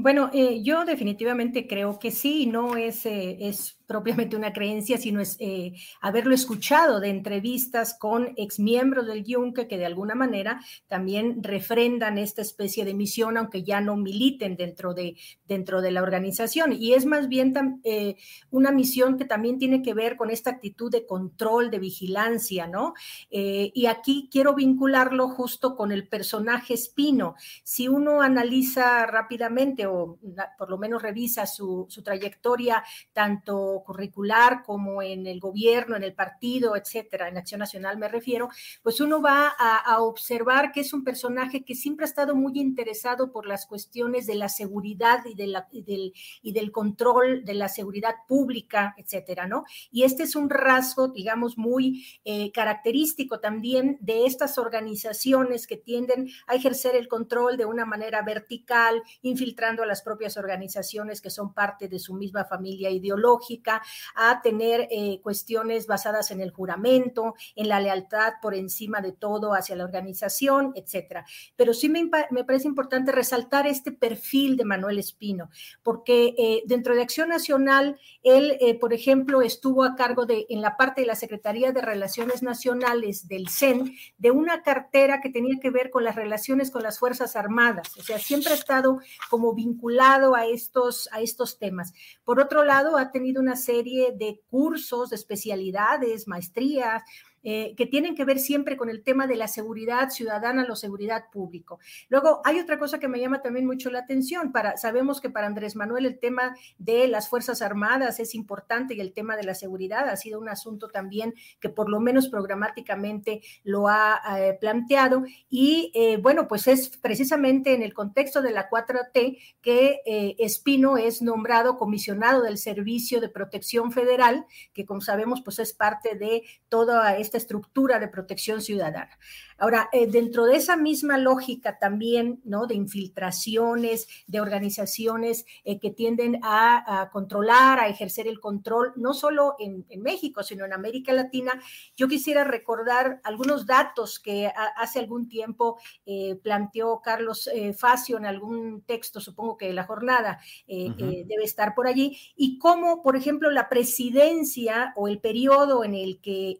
Bueno, 0.00 0.30
eh, 0.32 0.62
yo 0.62 0.84
definitivamente 0.84 1.66
creo 1.66 1.98
que 1.98 2.10
sí, 2.12 2.46
no 2.46 2.76
es, 2.76 3.04
eh, 3.04 3.36
es 3.40 3.77
propiamente 3.88 4.36
una 4.36 4.52
creencia, 4.52 4.98
sino 4.98 5.20
es 5.20 5.36
eh, 5.40 5.72
haberlo 6.02 6.34
escuchado 6.34 7.00
de 7.00 7.08
entrevistas 7.08 7.96
con 7.98 8.34
exmiembros 8.36 9.06
del 9.06 9.24
Yunque 9.24 9.66
que 9.66 9.78
de 9.78 9.86
alguna 9.86 10.14
manera 10.14 10.60
también 10.86 11.42
refrendan 11.42 12.18
esta 12.18 12.42
especie 12.42 12.84
de 12.84 12.92
misión, 12.92 13.38
aunque 13.38 13.64
ya 13.64 13.80
no 13.80 13.96
militen 13.96 14.56
dentro 14.56 14.92
de, 14.92 15.16
dentro 15.46 15.80
de 15.80 15.90
la 15.90 16.02
organización. 16.02 16.74
Y 16.74 16.92
es 16.92 17.06
más 17.06 17.28
bien 17.28 17.80
eh, 17.82 18.16
una 18.50 18.72
misión 18.72 19.16
que 19.16 19.24
también 19.24 19.58
tiene 19.58 19.80
que 19.80 19.94
ver 19.94 20.18
con 20.18 20.30
esta 20.30 20.50
actitud 20.50 20.92
de 20.92 21.06
control, 21.06 21.70
de 21.70 21.78
vigilancia, 21.78 22.66
¿no? 22.66 22.92
Eh, 23.30 23.70
y 23.72 23.86
aquí 23.86 24.28
quiero 24.30 24.54
vincularlo 24.54 25.28
justo 25.28 25.76
con 25.76 25.92
el 25.92 26.06
personaje 26.06 26.74
Espino. 26.74 27.36
Si 27.64 27.88
uno 27.88 28.20
analiza 28.20 29.06
rápidamente 29.06 29.86
o 29.86 30.18
por 30.58 30.68
lo 30.68 30.76
menos 30.76 31.00
revisa 31.00 31.46
su, 31.46 31.86
su 31.88 32.02
trayectoria, 32.02 32.84
tanto 33.14 33.77
curricular 33.84 34.62
como 34.64 35.02
en 35.02 35.26
el 35.26 35.40
gobierno, 35.40 35.96
en 35.96 36.02
el 36.02 36.14
partido, 36.14 36.76
etcétera, 36.76 37.28
en 37.28 37.38
Acción 37.38 37.60
Nacional 37.60 37.98
me 37.98 38.08
refiero, 38.08 38.48
pues 38.82 39.00
uno 39.00 39.20
va 39.20 39.48
a, 39.58 39.98
observar 40.00 40.70
que 40.70 40.80
es 40.80 40.92
un 40.92 41.02
personaje 41.02 41.64
que 41.64 41.74
siempre 41.74 42.04
ha 42.04 42.08
estado 42.08 42.34
muy 42.36 42.58
interesado 42.58 43.32
por 43.32 43.46
las 43.46 43.66
cuestiones 43.66 44.26
de 44.26 44.36
la 44.36 44.48
seguridad 44.48 45.24
y, 45.24 45.34
de 45.34 45.46
la, 45.48 45.66
del, 45.72 46.12
y 46.42 46.52
del 46.52 46.70
control 46.70 47.44
de 47.44 47.54
la 47.54 47.68
seguridad 47.68 48.14
pública, 48.28 48.94
etcétera, 48.96 49.46
¿no? 49.46 49.64
Y 49.90 50.04
este 50.04 50.22
es 50.22 50.36
un 50.36 50.50
rasgo, 50.50 51.08
digamos, 51.08 51.58
muy 51.58 52.06
eh, 52.24 52.52
característico 52.52 53.40
también 53.40 53.98
de 54.00 54.26
estas 54.26 54.58
organizaciones 54.58 55.66
que 55.66 55.76
tienden 55.76 56.28
a 56.46 56.54
ejercer 56.54 56.94
el 56.94 57.08
control 57.08 57.56
de 57.56 57.64
una 57.64 57.84
manera 57.84 58.22
vertical, 58.22 59.02
infiltrando 59.22 59.82
a 59.82 59.86
las 59.86 60.02
propias 60.02 60.36
organizaciones 60.36 61.20
que 61.20 61.30
son 61.30 61.52
parte 61.52 61.88
de 61.88 61.98
su 61.98 62.14
misma 62.14 62.44
familia 62.44 62.90
ideológica 62.90 63.67
a 64.14 64.40
tener 64.42 64.88
eh, 64.90 65.20
cuestiones 65.22 65.86
basadas 65.86 66.30
en 66.30 66.40
el 66.40 66.50
juramento, 66.50 67.34
en 67.54 67.68
la 67.68 67.80
lealtad 67.80 68.34
por 68.40 68.54
encima 68.54 69.00
de 69.00 69.12
todo 69.12 69.54
hacia 69.54 69.76
la 69.76 69.84
organización, 69.84 70.72
etcétera. 70.74 71.24
Pero 71.56 71.74
sí 71.74 71.88
me, 71.88 72.06
parece 72.06 72.68
importante 72.68 73.12
resaltar 73.12 73.66
este 73.66 73.92
perfil 73.92 74.56
de 74.56 74.64
Manuel 74.64 74.98
Espino, 74.98 75.50
porque 75.82 76.34
eh, 76.38 76.62
dentro 76.66 76.94
de 76.94 77.02
Acción 77.02 77.28
Nacional, 77.28 77.98
él, 78.22 78.56
eh, 78.60 78.78
por 78.78 78.92
ejemplo, 78.92 79.42
estuvo 79.42 79.84
a 79.84 79.96
cargo 79.96 80.26
de, 80.26 80.46
en 80.48 80.62
la 80.62 80.76
parte 80.76 81.02
de 81.02 81.06
la 81.06 81.14
Secretaría 81.14 81.72
de 81.72 81.82
Relaciones 81.82 82.42
Nacionales 82.42 83.28
del 83.28 83.48
CEN, 83.48 83.94
de 84.16 84.30
una 84.30 84.62
cartera 84.62 85.20
que 85.20 85.30
tenía 85.30 85.58
que 85.60 85.70
ver 85.70 85.90
con 85.90 86.04
las 86.04 86.16
relaciones 86.16 86.70
con 86.70 86.82
las 86.82 86.98
Fuerzas 86.98 87.36
Armadas. 87.36 87.96
O 87.98 88.02
sea, 88.02 88.18
siempre 88.18 88.52
ha 88.52 88.56
estado 88.56 89.00
como 89.30 89.54
vinculado 89.54 90.34
a 90.34 90.46
estos, 90.46 91.08
a 91.12 91.20
estos 91.20 91.58
temas. 91.58 91.92
Por 92.24 92.40
otro 92.40 92.64
lado, 92.64 92.96
ha 92.96 93.10
tenido 93.10 93.40
una 93.40 93.56
serie 93.58 94.12
de 94.12 94.40
cursos, 94.48 95.10
de 95.10 95.16
especialidades, 95.16 96.26
maestrías, 96.26 97.02
eh, 97.44 97.74
que 97.76 97.86
tienen 97.86 98.14
que 98.14 98.24
ver 98.24 98.38
siempre 98.38 98.76
con 98.76 98.90
el 98.90 99.02
tema 99.02 99.26
de 99.26 99.36
la 99.36 99.48
seguridad 99.48 100.10
ciudadana, 100.10 100.66
la 100.66 100.76
seguridad 100.76 101.26
público. 101.30 101.78
Luego, 102.08 102.40
hay 102.44 102.58
otra 102.58 102.78
cosa 102.78 102.98
que 102.98 103.08
me 103.08 103.20
llama 103.20 103.42
también 103.42 103.66
mucho 103.66 103.90
la 103.90 104.00
atención. 104.00 104.52
Para, 104.52 104.76
sabemos 104.76 105.20
que 105.20 105.30
para 105.30 105.46
Andrés 105.46 105.76
Manuel 105.76 106.06
el 106.06 106.18
tema 106.18 106.56
de 106.78 107.06
las 107.08 107.28
Fuerzas 107.28 107.62
Armadas 107.62 108.20
es 108.20 108.34
importante 108.34 108.94
y 108.94 109.00
el 109.00 109.12
tema 109.12 109.36
de 109.36 109.44
la 109.44 109.54
seguridad 109.54 110.08
ha 110.08 110.16
sido 110.16 110.40
un 110.40 110.48
asunto 110.48 110.88
también 110.88 111.34
que 111.60 111.68
por 111.68 111.88
lo 111.88 112.00
menos 112.00 112.28
programáticamente 112.28 113.40
lo 113.62 113.88
ha 113.88 114.20
eh, 114.38 114.58
planteado. 114.60 115.22
Y 115.48 115.92
eh, 115.94 116.16
bueno, 116.16 116.48
pues 116.48 116.66
es 116.66 116.96
precisamente 116.98 117.74
en 117.74 117.82
el 117.82 117.94
contexto 117.94 118.42
de 118.42 118.50
la 118.50 118.68
4T 118.68 119.38
que 119.62 120.00
Espino 120.38 120.96
es 120.96 121.22
nombrado 121.22 121.76
comisionado 121.76 122.42
del 122.42 122.58
Servicio 122.58 123.20
de 123.20 123.28
Protección 123.28 123.92
Federal, 123.92 124.46
que 124.72 124.84
como 124.84 125.00
sabemos, 125.00 125.42
pues 125.42 125.58
es 125.58 125.72
parte 125.72 126.16
de 126.16 126.42
toda 126.68 127.16
esta 127.16 127.27
esta 127.28 127.38
estructura 127.38 127.98
de 127.98 128.08
protección 128.08 128.60
ciudadana. 128.60 129.18
Ahora, 129.60 129.88
eh, 129.92 130.06
dentro 130.06 130.46
de 130.46 130.54
esa 130.54 130.76
misma 130.76 131.18
lógica 131.18 131.78
también, 131.80 132.40
¿no? 132.44 132.68
De 132.68 132.76
infiltraciones, 132.76 134.06
de 134.28 134.40
organizaciones 134.40 135.46
eh, 135.64 135.80
que 135.80 135.90
tienden 135.90 136.38
a, 136.44 137.10
controlar, 137.12 137.80
a 137.80 137.88
ejercer 137.88 138.28
el 138.28 138.38
control, 138.38 138.92
no 138.96 139.14
solo 139.14 139.56
en, 139.58 139.84
México, 140.00 140.44
sino 140.44 140.64
en 140.64 140.72
América 140.72 141.12
Latina, 141.12 141.60
yo 141.96 142.06
quisiera 142.06 142.44
recordar 142.44 143.20
algunos 143.24 143.66
datos 143.66 144.20
que 144.20 144.50
hace 144.76 145.00
algún 145.00 145.28
tiempo 145.28 145.78
eh, 146.06 146.38
planteó 146.40 147.00
Carlos 147.02 147.50
Facio 147.76 148.16
en 148.16 148.26
algún 148.26 148.82
texto, 148.82 149.20
supongo 149.20 149.56
que 149.56 149.72
la 149.72 149.84
jornada 149.84 150.38
debe 150.66 151.44
estar 151.44 151.74
por 151.74 151.88
allí, 151.88 152.16
y 152.36 152.58
cómo, 152.58 153.02
por 153.02 153.16
ejemplo, 153.16 153.50
la 153.50 153.68
presidencia 153.68 154.92
o 154.94 155.08
el 155.08 155.20
periodo 155.20 155.84
en 155.84 155.94
el 155.94 156.20
que 156.20 156.58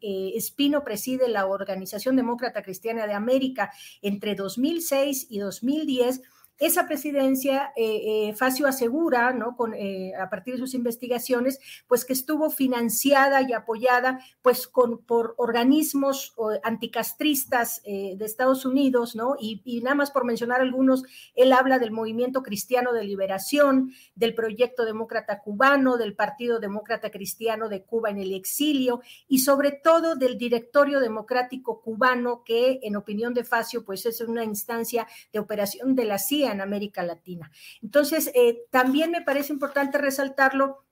Espino 0.58 0.82
preside 0.82 1.28
la 1.28 1.46
Organización 1.46 2.16
Demócrata 2.16 2.64
Cristiana, 2.64 3.06
de 3.06 3.12
América 3.12 3.70
entre 4.02 4.34
2006 4.34 5.28
y 5.30 5.38
2010 5.38 6.20
esa 6.58 6.86
presidencia, 6.86 7.72
eh, 7.76 8.28
eh, 8.28 8.34
Facio 8.34 8.66
asegura, 8.66 9.32
¿no? 9.32 9.56
Con, 9.56 9.74
eh, 9.74 10.12
a 10.16 10.28
partir 10.28 10.54
de 10.54 10.60
sus 10.60 10.74
investigaciones, 10.74 11.60
pues 11.86 12.04
que 12.04 12.12
estuvo 12.12 12.50
financiada 12.50 13.42
y 13.42 13.52
apoyada, 13.52 14.20
pues 14.42 14.66
con, 14.66 14.98
por 14.98 15.34
organismos 15.38 16.34
anticastristas 16.62 17.82
de 17.84 18.18
Estados 18.20 18.64
Unidos, 18.64 19.14
¿no? 19.14 19.36
Y, 19.38 19.62
y, 19.64 19.80
nada 19.80 19.94
más 19.94 20.10
por 20.10 20.24
mencionar 20.24 20.60
algunos, 20.60 21.04
él 21.34 21.52
habla 21.52 21.78
del 21.78 21.90
Movimiento 21.90 22.42
Cristiano 22.42 22.92
de 22.92 23.04
Liberación, 23.04 23.92
del 24.14 24.34
Proyecto 24.34 24.84
Demócrata 24.84 25.40
Cubano, 25.40 25.96
del 25.96 26.14
Partido 26.14 26.58
Demócrata 26.58 27.10
Cristiano 27.10 27.68
de 27.68 27.82
Cuba 27.82 28.10
en 28.10 28.18
el 28.18 28.32
exilio 28.32 29.00
y 29.28 29.40
sobre 29.40 29.72
todo 29.72 30.16
del 30.16 30.38
Directorio 30.38 31.00
Democrático 31.00 31.80
Cubano, 31.80 32.42
que 32.44 32.80
en 32.82 32.96
opinión 32.96 33.34
de 33.34 33.44
Facio, 33.44 33.84
pues 33.84 34.06
es 34.06 34.20
una 34.20 34.44
instancia 34.44 35.06
de 35.32 35.38
operación 35.38 35.94
de 35.94 36.04
la 36.04 36.18
CIA 36.18 36.47
en 36.52 36.60
América 36.60 37.02
Latina. 37.02 37.50
Entonces, 37.82 38.30
eh, 38.34 38.64
también 38.70 39.10
me 39.10 39.22
parece 39.22 39.52
importante 39.52 39.98
resaltarlo 39.98 40.84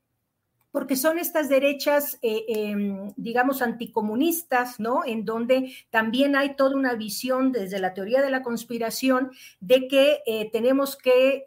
porque 0.72 0.96
son 0.96 1.18
estas 1.18 1.48
derechas, 1.48 2.18
eh, 2.20 2.44
em, 2.48 3.14
digamos, 3.16 3.62
anticomunistas, 3.62 4.78
¿no? 4.78 5.06
En 5.06 5.24
donde 5.24 5.72
también 5.88 6.36
hay 6.36 6.54
toda 6.54 6.76
una 6.76 6.92
visión 6.92 7.50
desde 7.50 7.78
la 7.78 7.94
teoría 7.94 8.20
de 8.20 8.28
la 8.28 8.42
conspiración 8.42 9.30
de 9.60 9.88
que 9.88 10.22
eh, 10.26 10.50
tenemos 10.52 10.96
que 10.96 11.44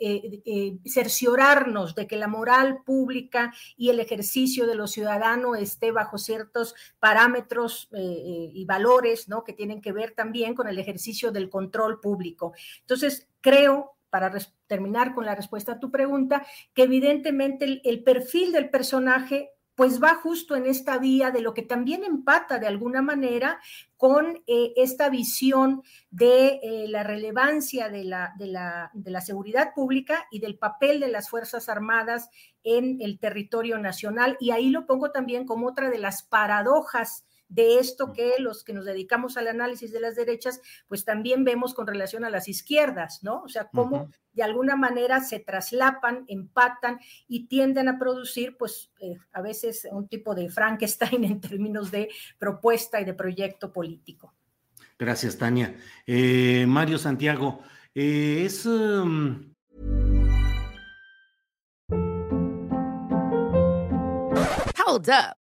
cerciorarnos 0.83 1.93
de 1.93 2.07
que 2.07 2.15
la 2.15 2.27
moral 2.27 2.79
pública 2.83 3.53
y 3.77 3.89
el 3.89 3.99
ejercicio 3.99 4.65
de 4.65 4.73
los 4.73 4.89
ciudadanos 4.91 5.59
esté 5.59 5.91
bajo 5.91 6.17
ciertos 6.17 6.73
parámetros 6.99 7.87
y 7.91 8.65
valores, 8.65 9.29
¿no? 9.29 9.43
Que 9.43 9.53
tienen 9.53 9.79
que 9.79 9.91
ver 9.91 10.15
también 10.15 10.55
con 10.55 10.67
el 10.67 10.79
ejercicio 10.79 11.31
del 11.31 11.51
control 11.51 11.99
público. 11.99 12.53
Entonces, 12.81 13.27
creo 13.41 13.98
para 14.09 14.31
terminar 14.67 15.13
con 15.13 15.25
la 15.25 15.35
respuesta 15.35 15.73
a 15.73 15.79
tu 15.79 15.91
pregunta, 15.91 16.45
que 16.73 16.83
evidentemente 16.83 17.81
el, 17.83 18.03
perfil 18.03 18.51
del 18.51 18.69
personaje 18.69 19.51
pues 19.75 20.03
va 20.03 20.15
justo 20.15 20.57
en 20.57 20.65
esta 20.65 20.97
vía 20.97 21.31
de 21.31 21.39
lo 21.39 21.53
que 21.53 21.61
también 21.61 22.03
empata 22.03 22.59
de 22.59 22.67
alguna 22.67 23.01
manera 23.01 23.61
con 23.95 24.43
eh, 24.45 24.73
esta 24.75 25.09
visión 25.09 25.83
de 26.09 26.59
eh, 26.61 26.87
la 26.89 27.03
relevancia 27.03 27.87
de 27.87 28.03
la, 28.03 28.33
de, 28.37 28.47
la, 28.47 28.91
de 28.93 29.09
la, 29.09 29.21
seguridad 29.21 29.73
pública 29.73 30.27
y 30.31 30.39
del 30.39 30.57
papel 30.57 30.99
de 30.99 31.07
las 31.07 31.29
Fuerzas 31.29 31.69
Armadas 31.69 32.29
en 32.63 32.97
el 32.99 33.19
territorio 33.19 33.77
nacional. 33.77 34.35
Y 34.41 34.51
ahí 34.51 34.69
lo 34.69 34.85
pongo 34.85 35.11
también 35.11 35.45
como 35.45 35.67
otra 35.67 35.89
de 35.89 35.99
las 35.99 36.23
paradojas 36.23 37.23
de 37.49 37.79
esto 37.79 38.13
que 38.13 38.35
los 38.39 38.63
que 38.63 38.73
nos 38.73 38.85
dedicamos 38.85 39.35
al 39.35 39.47
análisis 39.47 39.91
de 39.91 39.99
las 39.99 40.15
derechas, 40.15 40.61
pues 40.87 41.03
también 41.03 41.43
vemos 41.43 41.73
con 41.73 41.87
relación 41.87 42.23
a 42.23 42.29
las 42.29 42.47
izquierdas, 42.47 43.23
¿no? 43.23 43.41
O 43.43 43.49
sea, 43.49 43.69
cómo 43.73 44.09
de 44.33 44.43
alguna 44.43 44.75
manera 44.75 45.19
se 45.19 45.39
traslapan, 45.39 46.23
empatan 46.27 46.99
y 47.27 47.47
tienden 47.47 47.89
a 47.89 47.97
producir, 47.97 48.55
pues 48.57 48.91
eh, 49.01 49.17
a 49.33 49.41
veces 49.41 49.87
un 49.91 50.07
tipo 50.07 50.35
de 50.35 50.49
Frankenstein 50.49 51.23
en 51.25 51.41
términos 51.41 51.91
de 51.91 52.09
propuesta 52.37 53.01
y 53.01 53.05
de 53.05 53.13
proyecto 53.13 53.73
político. 53.73 54.33
Gracias, 54.97 55.37
Tania. 55.37 55.75
Eh, 56.05 56.65
Mario 56.67 56.97
Santiago, 56.97 57.61
eh, 57.95 58.43
es... 58.45 58.65
Um, 58.65 59.53
Hold 64.85 65.09
up. 65.09 65.48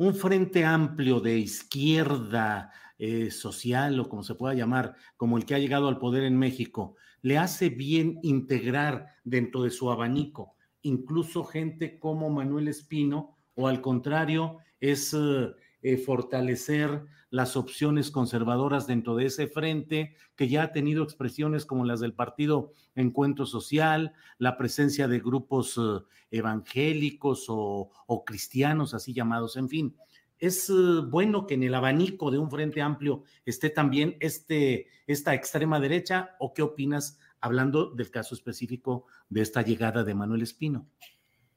un 0.00 0.14
frente 0.14 0.64
amplio 0.64 1.20
de 1.20 1.38
izquierda 1.38 2.72
eh, 2.98 3.30
social 3.30 4.00
o 4.00 4.08
como 4.08 4.22
se 4.22 4.34
pueda 4.34 4.54
llamar, 4.54 4.94
como 5.16 5.36
el 5.36 5.44
que 5.44 5.54
ha 5.54 5.58
llegado 5.58 5.88
al 5.88 5.98
poder 5.98 6.24
en 6.24 6.38
México, 6.38 6.96
le 7.20 7.36
hace 7.36 7.68
bien 7.68 8.18
integrar 8.22 9.06
dentro 9.24 9.62
de 9.62 9.70
su 9.70 9.90
abanico 9.90 10.56
incluso 10.82 11.44
gente 11.44 11.98
como 11.98 12.30
Manuel 12.30 12.68
Espino 12.68 13.36
o 13.54 13.68
al 13.68 13.80
contrario 13.80 14.58
es 14.80 15.14
eh, 15.14 15.96
fortalecer 15.98 17.04
las 17.30 17.56
opciones 17.56 18.10
conservadoras 18.10 18.86
dentro 18.86 19.14
de 19.14 19.26
ese 19.26 19.46
frente, 19.46 20.16
que 20.36 20.48
ya 20.48 20.64
ha 20.64 20.72
tenido 20.72 21.04
expresiones 21.04 21.64
como 21.64 21.84
las 21.84 22.00
del 22.00 22.12
Partido 22.12 22.72
Encuentro 22.94 23.46
Social, 23.46 24.12
la 24.38 24.56
presencia 24.56 25.08
de 25.08 25.20
grupos 25.20 25.78
eh, 25.78 26.04
evangélicos 26.30 27.46
o, 27.48 27.90
cristianos, 28.26 28.94
así 28.94 29.12
llamados, 29.14 29.56
en 29.56 29.68
fin. 29.68 29.96
Es 30.38 30.68
eh, 30.70 30.72
bueno 31.08 31.46
que 31.46 31.54
en 31.54 31.62
el 31.62 31.74
abanico 31.74 32.30
de 32.30 32.38
un 32.38 32.50
frente 32.50 32.82
amplio 32.82 33.22
esté 33.44 33.70
también 33.70 34.16
este, 34.20 34.88
esta 35.06 35.34
extrema 35.34 35.78
derecha, 35.78 36.36
o 36.40 36.52
qué 36.52 36.62
opinas 36.62 37.18
hablando 37.40 37.90
del 37.90 38.10
caso 38.10 38.34
específico 38.34 39.06
de 39.28 39.42
esta 39.42 39.62
llegada 39.62 40.04
de 40.04 40.14
Manuel 40.14 40.42
Espino? 40.42 40.86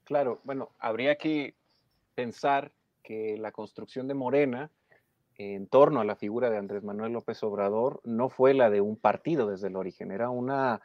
Claro, 0.04 0.40
bueno, 0.44 0.74
habría 0.78 1.16
que 1.16 1.56
pensar 2.14 2.72
que 3.02 3.36
la 3.38 3.52
construcción 3.52 4.06
de 4.06 4.14
Morena 4.14 4.70
en 5.36 5.66
torno 5.66 6.00
a 6.00 6.04
la 6.04 6.16
figura 6.16 6.50
de 6.50 6.58
Andrés 6.58 6.82
Manuel 6.82 7.12
López 7.12 7.42
Obrador 7.42 8.00
no 8.04 8.28
fue 8.28 8.54
la 8.54 8.70
de 8.70 8.80
un 8.80 8.96
partido 8.96 9.48
desde 9.48 9.68
el 9.68 9.76
origen, 9.76 10.10
era 10.12 10.30
una, 10.30 10.80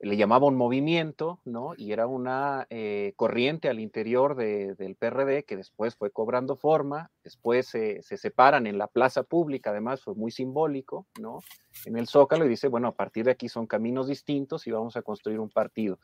le 0.00 0.16
llamaba 0.16 0.48
un 0.48 0.56
movimiento, 0.56 1.40
¿no? 1.44 1.74
Y 1.76 1.92
era 1.92 2.08
una 2.08 2.66
eh, 2.70 3.12
corriente 3.14 3.68
al 3.68 3.78
interior 3.78 4.34
del 4.34 4.96
PRD 4.96 5.44
que 5.44 5.56
después 5.56 5.94
fue 5.94 6.10
cobrando 6.10 6.56
forma, 6.56 7.10
después 7.22 7.68
se, 7.68 8.02
se, 8.02 8.16
separan 8.16 8.66
en 8.66 8.78
la 8.78 8.88
plaza 8.88 9.22
pública, 9.22 9.70
además 9.70 10.02
fue 10.02 10.14
muy 10.14 10.32
simbólico, 10.32 11.06
¿no? 11.20 11.38
En 11.84 11.96
el 11.96 12.08
Zócalo 12.08 12.44
y 12.44 12.48
dice, 12.48 12.66
bueno, 12.66 12.88
a 12.88 12.96
partir 12.96 13.24
de 13.26 13.30
aquí 13.30 13.48
son 13.48 13.66
caminos 13.66 14.08
distintos 14.08 14.66
y 14.66 14.72
vamos 14.72 14.96
a 14.96 15.02
construir 15.02 15.38
un 15.38 15.50
partido. 15.50 16.00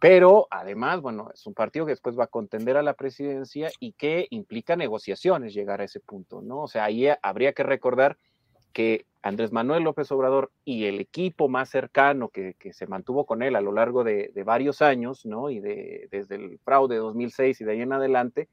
Pero 0.00 0.46
además, 0.50 1.00
bueno, 1.00 1.30
es 1.34 1.44
un 1.46 1.54
partido 1.54 1.84
que 1.84 1.92
después 1.92 2.18
va 2.18 2.24
a 2.24 2.28
contender 2.28 2.76
a 2.76 2.82
la 2.82 2.94
presidencia 2.94 3.70
y 3.80 3.92
que 3.92 4.28
implica 4.30 4.76
negociaciones 4.76 5.54
llegar 5.54 5.80
a 5.80 5.84
ese 5.84 5.98
punto, 5.98 6.40
¿no? 6.40 6.62
O 6.62 6.68
sea, 6.68 6.84
ahí 6.84 7.08
habría 7.20 7.52
que 7.52 7.64
recordar 7.64 8.16
que 8.72 9.06
Andrés 9.22 9.50
Manuel 9.50 9.82
López 9.82 10.12
Obrador 10.12 10.52
y 10.64 10.84
el 10.84 11.00
equipo 11.00 11.48
más 11.48 11.68
cercano 11.68 12.28
que, 12.28 12.54
se 12.72 12.86
mantuvo 12.86 13.26
con 13.26 13.42
él 13.42 13.56
a 13.56 13.60
lo 13.60 13.72
largo 13.72 14.04
de, 14.04 14.30
varios 14.44 14.82
años, 14.82 15.26
¿no? 15.26 15.50
Y 15.50 15.58
de, 15.58 16.06
desde 16.12 16.36
el 16.36 16.60
fraude 16.60 16.94
de 16.94 17.00
2006 17.00 17.60
y 17.60 17.64
de 17.64 17.72
ahí 17.72 17.80
en 17.80 17.92
adelante, 17.92 18.48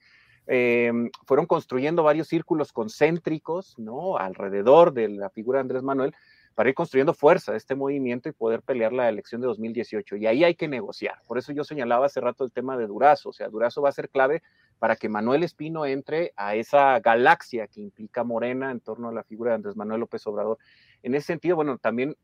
em, 0.47 1.11
fueron 1.27 1.45
construyendo 1.45 2.01
varios 2.01 2.27
círculos 2.27 2.73
concéntricos, 2.73 3.77
¿no? 3.77 4.17
Alrededor 4.17 4.93
de 4.93 5.09
la 5.09 5.29
figura 5.29 5.57
de 5.57 5.61
Andrés 5.61 5.83
Manuel, 5.83 6.15
para 6.55 6.69
ir 6.69 6.75
construyendo 6.75 7.13
fuerza 7.13 7.51
de 7.51 7.57
este 7.57 7.75
movimiento 7.75 8.29
y 8.29 8.31
poder 8.31 8.61
pelear 8.61 8.93
la 8.93 9.09
elección 9.09 9.41
de 9.41 9.47
2018. 9.47 10.15
Y 10.15 10.25
ahí 10.25 10.43
hay 10.45 10.55
que 10.55 10.69
negociar. 10.69 11.21
Por 11.27 11.37
eso 11.37 11.51
yo 11.51 11.65
señalaba 11.65 12.05
hace 12.05 12.21
rato 12.21 12.45
el 12.45 12.51
tema 12.51 12.77
de 12.77 12.87
Durazo. 12.87 13.29
O 13.29 13.33
sea, 13.33 13.49
Durazo 13.49 13.81
va 13.81 13.89
a 13.89 13.91
ser 13.91 14.09
clave 14.09 14.41
para 14.79 14.95
que 14.95 15.09
Manuel 15.09 15.43
Espino 15.43 15.85
entre 15.85 16.33
a 16.37 16.55
esa 16.55 16.99
galaxia 17.01 17.67
que 17.67 17.81
implica 17.81 18.23
Morena 18.23 18.71
en 18.71 18.79
torno 18.79 19.09
a 19.09 19.13
la 19.13 19.23
figura 19.23 19.51
de 19.51 19.55
Andrés 19.55 19.75
Manuel 19.75 19.99
López 19.99 20.25
Obrador. 20.27 20.57
En 21.03 21.13
ese 21.13 21.27
sentido, 21.27 21.57
bueno, 21.57 21.77
también 21.77 22.15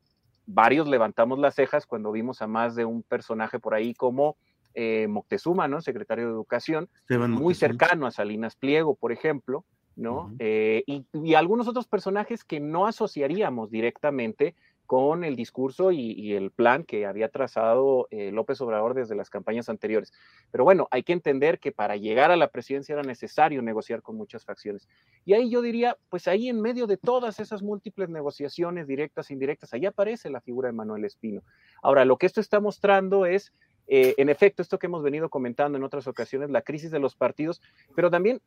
varios 0.45 0.87
levantamos 0.87 1.37
las 1.37 1.55
cejas 1.55 1.85
cuando 1.85 2.11
vimos 2.11 2.41
a 2.41 2.47
más 2.47 2.75
de 2.75 2.85
un 2.85 3.03
personaje 3.03 3.59
por 3.59 3.73
ahí 3.73 3.93
como 3.93 4.37
eh, 4.73 5.07
Moctezuma, 5.09 5.67
¿no? 5.67 5.81
Secretario 5.81 6.25
de 6.25 6.31
Educación, 6.31 6.89
muy 7.09 7.53
cercano 7.53 8.07
a 8.07 8.11
Salinas 8.11 8.55
Pliego, 8.55 8.95
por 8.95 9.11
ejemplo, 9.11 9.65
¿no? 9.95 10.33
Eh, 10.39 10.83
y, 10.85 11.33
algunos 11.33 11.67
otros 11.67 11.87
personajes 11.87 12.43
que 12.43 12.59
no 12.59 12.87
asociaríamos 12.87 13.71
directamente 13.71 14.55
con 14.85 15.23
el 15.23 15.37
discurso 15.37 15.91
y, 15.93 16.33
el 16.33 16.51
plan 16.51 16.83
que 16.83 17.05
había 17.05 17.29
trazado 17.29 18.07
eh, 18.11 18.31
López 18.31 18.59
Obrador 18.59 18.93
desde 18.93 19.15
las 19.15 19.29
campañas 19.29 19.69
anteriores. 19.69 20.11
Pero 20.51 20.65
bueno, 20.65 20.89
hay 20.91 21.03
que 21.03 21.13
entender 21.13 21.59
que 21.59 21.71
para 21.71 21.95
llegar 21.95 22.29
a 22.29 22.35
la 22.35 22.49
presidencia 22.49 22.93
era 22.93 23.01
necesario 23.01 23.61
negociar 23.61 24.01
con 24.01 24.17
muchas 24.17 24.43
facciones. 24.43 24.89
Y 25.23 25.31
ahí 25.33 25.49
yo 25.49 25.61
diría, 25.61 25.97
pues 26.09 26.27
ahí 26.27 26.49
en 26.49 26.59
medio 26.59 26.87
de 26.87 26.97
todas 26.97 27.39
esas 27.39 27.61
múltiples 27.61 28.09
negociaciones 28.09 28.85
directas 28.85 29.29
e 29.29 29.33
indirectas, 29.33 29.73
ahí 29.73 29.85
aparece 29.85 30.29
la 30.29 30.41
figura 30.41 30.67
de 30.67 30.73
Manuel 30.73 31.05
Espino. 31.05 31.41
Ahora, 31.81 32.03
lo 32.03 32.17
que 32.17 32.25
esto 32.25 32.41
está 32.41 32.59
mostrando 32.59 33.25
es 33.25 33.53
eh, 33.93 34.15
en 34.17 34.29
efecto, 34.29 34.61
esto 34.61 34.79
que 34.79 34.87
hemos 34.87 35.03
venido 35.03 35.29
comentando 35.29 35.77
en 35.77 35.83
otras 35.83 36.07
ocasiones, 36.07 36.49
la 36.49 36.61
crisis 36.61 36.91
de 36.91 36.99
los 36.99 37.15
partidos, 37.15 37.61
pero 37.95 38.09
también 38.09 38.41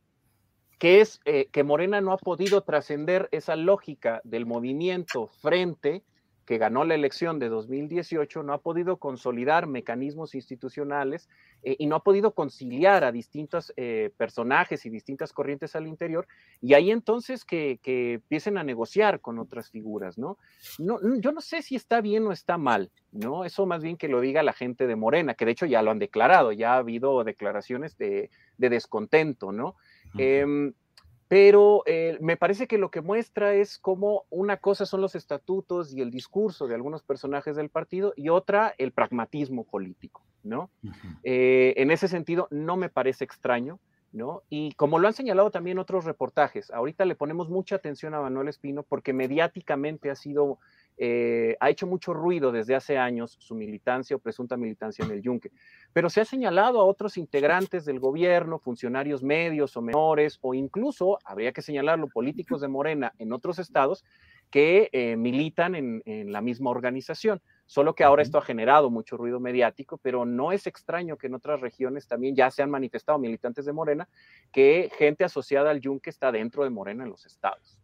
que 0.79 1.01
es 1.01 1.19
eh, 1.25 1.47
que 1.51 1.63
Morena 1.63 2.01
no 2.01 2.11
ha 2.11 2.17
podido 2.17 2.61
trascender 2.61 3.29
esa 3.31 3.55
lógica 3.55 4.21
del 4.23 4.45
movimiento 4.45 5.27
frente 5.27 6.03
que 6.45 6.57
ganó 6.57 6.83
la 6.83 6.95
elección 6.95 7.39
de 7.39 7.49
2018 7.49 8.43
no 8.43 8.53
ha 8.53 8.59
podido 8.59 8.97
consolidar 8.97 9.67
mecanismos 9.67 10.35
institucionales 10.35 11.27
eh, 11.63 11.75
y 11.79 11.87
no 11.87 11.95
ha 11.95 12.03
podido 12.03 12.31
conciliar 12.33 13.03
a 13.03 13.11
distintos 13.11 13.73
eh, 13.75 14.11
personajes 14.17 14.85
y 14.85 14.89
distintas 14.89 15.33
corrientes 15.33 15.75
al 15.75 15.87
interior, 15.87 16.27
y 16.61 16.75
ahí 16.75 16.91
entonces 16.91 17.43
que, 17.43 17.79
empiecen 17.83 18.57
a 18.57 18.63
negociar 18.63 19.19
con 19.19 19.39
otras 19.39 19.71
figuras, 19.71 20.17
¿no? 20.17 20.37
¿no? 20.77 20.99
Yo 21.19 21.31
no 21.31 21.41
sé 21.41 21.63
si 21.63 21.75
está 21.75 22.01
bien 22.01 22.27
o 22.27 22.31
está 22.31 22.57
mal, 22.57 22.91
¿no? 23.11 23.45
Eso 23.45 23.65
más 23.65 23.81
bien 23.81 23.97
que 23.97 24.07
lo 24.07 24.21
diga 24.21 24.43
la 24.43 24.53
gente 24.53 24.85
de 24.85 24.95
Morena, 24.95 25.33
que 25.33 25.45
de 25.45 25.51
hecho 25.51 25.65
ya 25.65 25.81
lo 25.81 25.91
han 25.91 25.99
declarado, 25.99 26.51
ya 26.51 26.75
ha 26.75 26.77
habido 26.77 27.23
declaraciones 27.23 27.97
de, 27.97 28.29
descontento, 28.57 29.51
¿no? 29.51 29.75
Pero 31.27 31.83
eh, 31.87 32.17
me 32.21 32.37
parece 32.37 32.67
que 32.67 32.77
lo 32.77 32.91
que 32.91 33.01
muestra 33.01 33.53
es 33.53 33.79
cómo 33.79 34.25
una 34.29 34.57
cosa 34.57 34.85
son 34.85 35.01
los 35.01 35.15
estatutos 35.15 35.93
y 35.93 36.01
el 36.01 36.11
discurso 36.11 36.67
de 36.67 36.75
algunos 36.75 37.01
personajes 37.01 37.55
del 37.55 37.69
partido 37.69 38.13
y 38.15 38.29
otra 38.29 38.75
el 38.77 38.91
pragmatismo 38.91 39.63
político, 39.63 40.23
¿no? 40.43 40.69
Eh, 41.23 41.73
en 41.77 41.89
ese 41.89 42.07
sentido, 42.07 42.47
no 42.51 42.77
me 42.77 42.89
parece 42.89 43.23
extraño, 43.23 43.79
¿no? 44.11 44.43
Y 44.49 44.73
como 44.73 44.99
lo 44.99 45.07
han 45.07 45.13
señalado 45.13 45.49
también 45.49 45.79
otros 45.79 46.05
reportajes, 46.05 46.69
ahorita 46.69 47.05
le 47.05 47.15
ponemos 47.15 47.49
mucha 47.49 47.75
atención 47.75 48.13
a 48.13 48.21
Manuel 48.21 48.47
Espino 48.47 48.83
porque 48.83 49.11
mediáticamente 49.11 50.11
ha 50.11 50.15
sido 50.15 50.59
eh, 50.97 51.57
ha 51.59 51.69
hecho 51.69 51.87
mucho 51.87 52.13
ruido 52.13 52.51
desde 52.51 52.75
hace 52.75 52.97
años 52.97 53.35
su 53.39 53.55
militancia 53.55 54.15
o 54.15 54.19
presunta 54.19 54.55
militancia 54.55 55.03
en 55.03 55.11
el 55.11 55.21
Yunque, 55.21 55.51
pero 55.91 56.09
se 56.09 56.21
ha 56.21 56.25
señalado 56.25 56.79
a 56.79 56.85
otros 56.85 57.17
integrantes 57.17 57.85
del 57.85 57.99
gobierno, 57.99 58.59
funcionarios 58.59 59.21
medios 59.21 59.75
o 59.75 59.81
menores, 59.81 60.39
o 60.41 60.53
incluso, 60.53 61.19
habría 61.25 61.51
que 61.51 61.61
señalarlo, 61.61 62.07
políticos 62.07 62.61
de 62.61 62.67
Morena 62.67 63.13
en 63.19 63.33
otros 63.33 63.59
estados 63.59 64.03
que 64.49 64.89
eh, 64.93 65.17
militan 65.17 65.75
en, 65.75 66.31
la 66.31 66.41
misma 66.41 66.69
organización. 66.69 67.41
Solo 67.65 67.95
que 67.95 68.03
ahora 68.03 68.21
esto 68.21 68.37
ha 68.37 68.41
generado 68.41 68.89
mucho 68.89 69.17
ruido 69.17 69.39
mediático, 69.39 69.97
pero 69.97 70.23
no 70.23 70.51
es 70.51 70.67
extraño 70.67 71.17
que 71.17 71.27
en 71.27 71.33
otras 71.33 71.61
regiones 71.61 72.07
también 72.07 72.35
ya 72.35 72.51
se 72.51 72.61
han 72.61 72.69
manifestado 72.69 73.17
militantes 73.17 73.65
de 73.65 73.73
Morena 73.73 74.07
que 74.51 74.91
gente 74.97 75.23
asociada 75.23 75.71
al 75.71 75.81
Yunque 75.81 76.11
está 76.11 76.31
dentro 76.31 76.63
de 76.63 76.69
Morena 76.69 77.03
en 77.03 77.09
los 77.09 77.25
estados. 77.25 77.79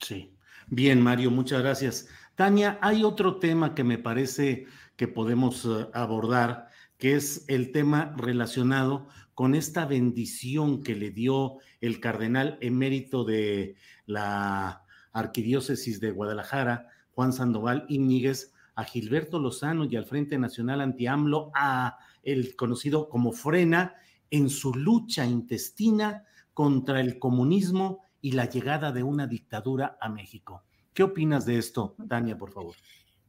Sí. 0.00 0.34
Bien, 0.68 1.00
Mario, 1.00 1.30
muchas 1.30 1.62
gracias. 1.62 2.08
Tania, 2.34 2.78
hay 2.80 3.04
otro 3.04 3.38
tema 3.38 3.74
que 3.74 3.84
me 3.84 3.98
parece 3.98 4.66
que 4.96 5.08
podemos 5.08 5.64
eh, 5.64 5.88
abordar, 5.92 6.68
que 6.98 7.14
es 7.14 7.44
el 7.48 7.72
tema 7.72 8.14
relacionado 8.16 9.08
con 9.34 9.54
esta 9.54 9.86
bendición 9.86 10.82
que 10.82 10.94
le 10.94 11.10
dio 11.10 11.58
el 11.80 12.00
cardenal 12.00 12.58
emérito 12.60 13.24
de 13.24 13.76
la 14.06 14.84
Arquidiócesis 15.12 16.00
de 16.00 16.10
Guadalajara, 16.10 16.88
Juan 17.12 17.32
Sandoval 17.32 17.86
Íñiguez, 17.88 18.52
a 18.74 18.84
Gilberto 18.84 19.38
Lozano 19.38 19.84
y 19.84 19.96
al 19.96 20.04
Frente 20.04 20.38
Nacional 20.38 20.80
Anti-AMLO, 20.80 21.50
a 21.54 21.98
el 22.22 22.54
conocido 22.56 23.08
como 23.08 23.32
Frena, 23.32 23.94
en 24.30 24.48
su 24.48 24.74
lucha 24.74 25.26
intestina 25.26 26.24
contra 26.54 27.00
el 27.00 27.18
comunismo 27.18 28.04
y 28.20 28.32
la 28.32 28.46
llegada 28.46 28.92
de 28.92 29.02
una 29.02 29.26
dictadura 29.26 29.98
a 30.00 30.08
México. 30.08 30.64
¿Qué 30.92 31.02
opinas 31.02 31.46
de 31.46 31.58
esto, 31.58 31.96
Tania, 32.08 32.36
por 32.36 32.52
favor? 32.52 32.74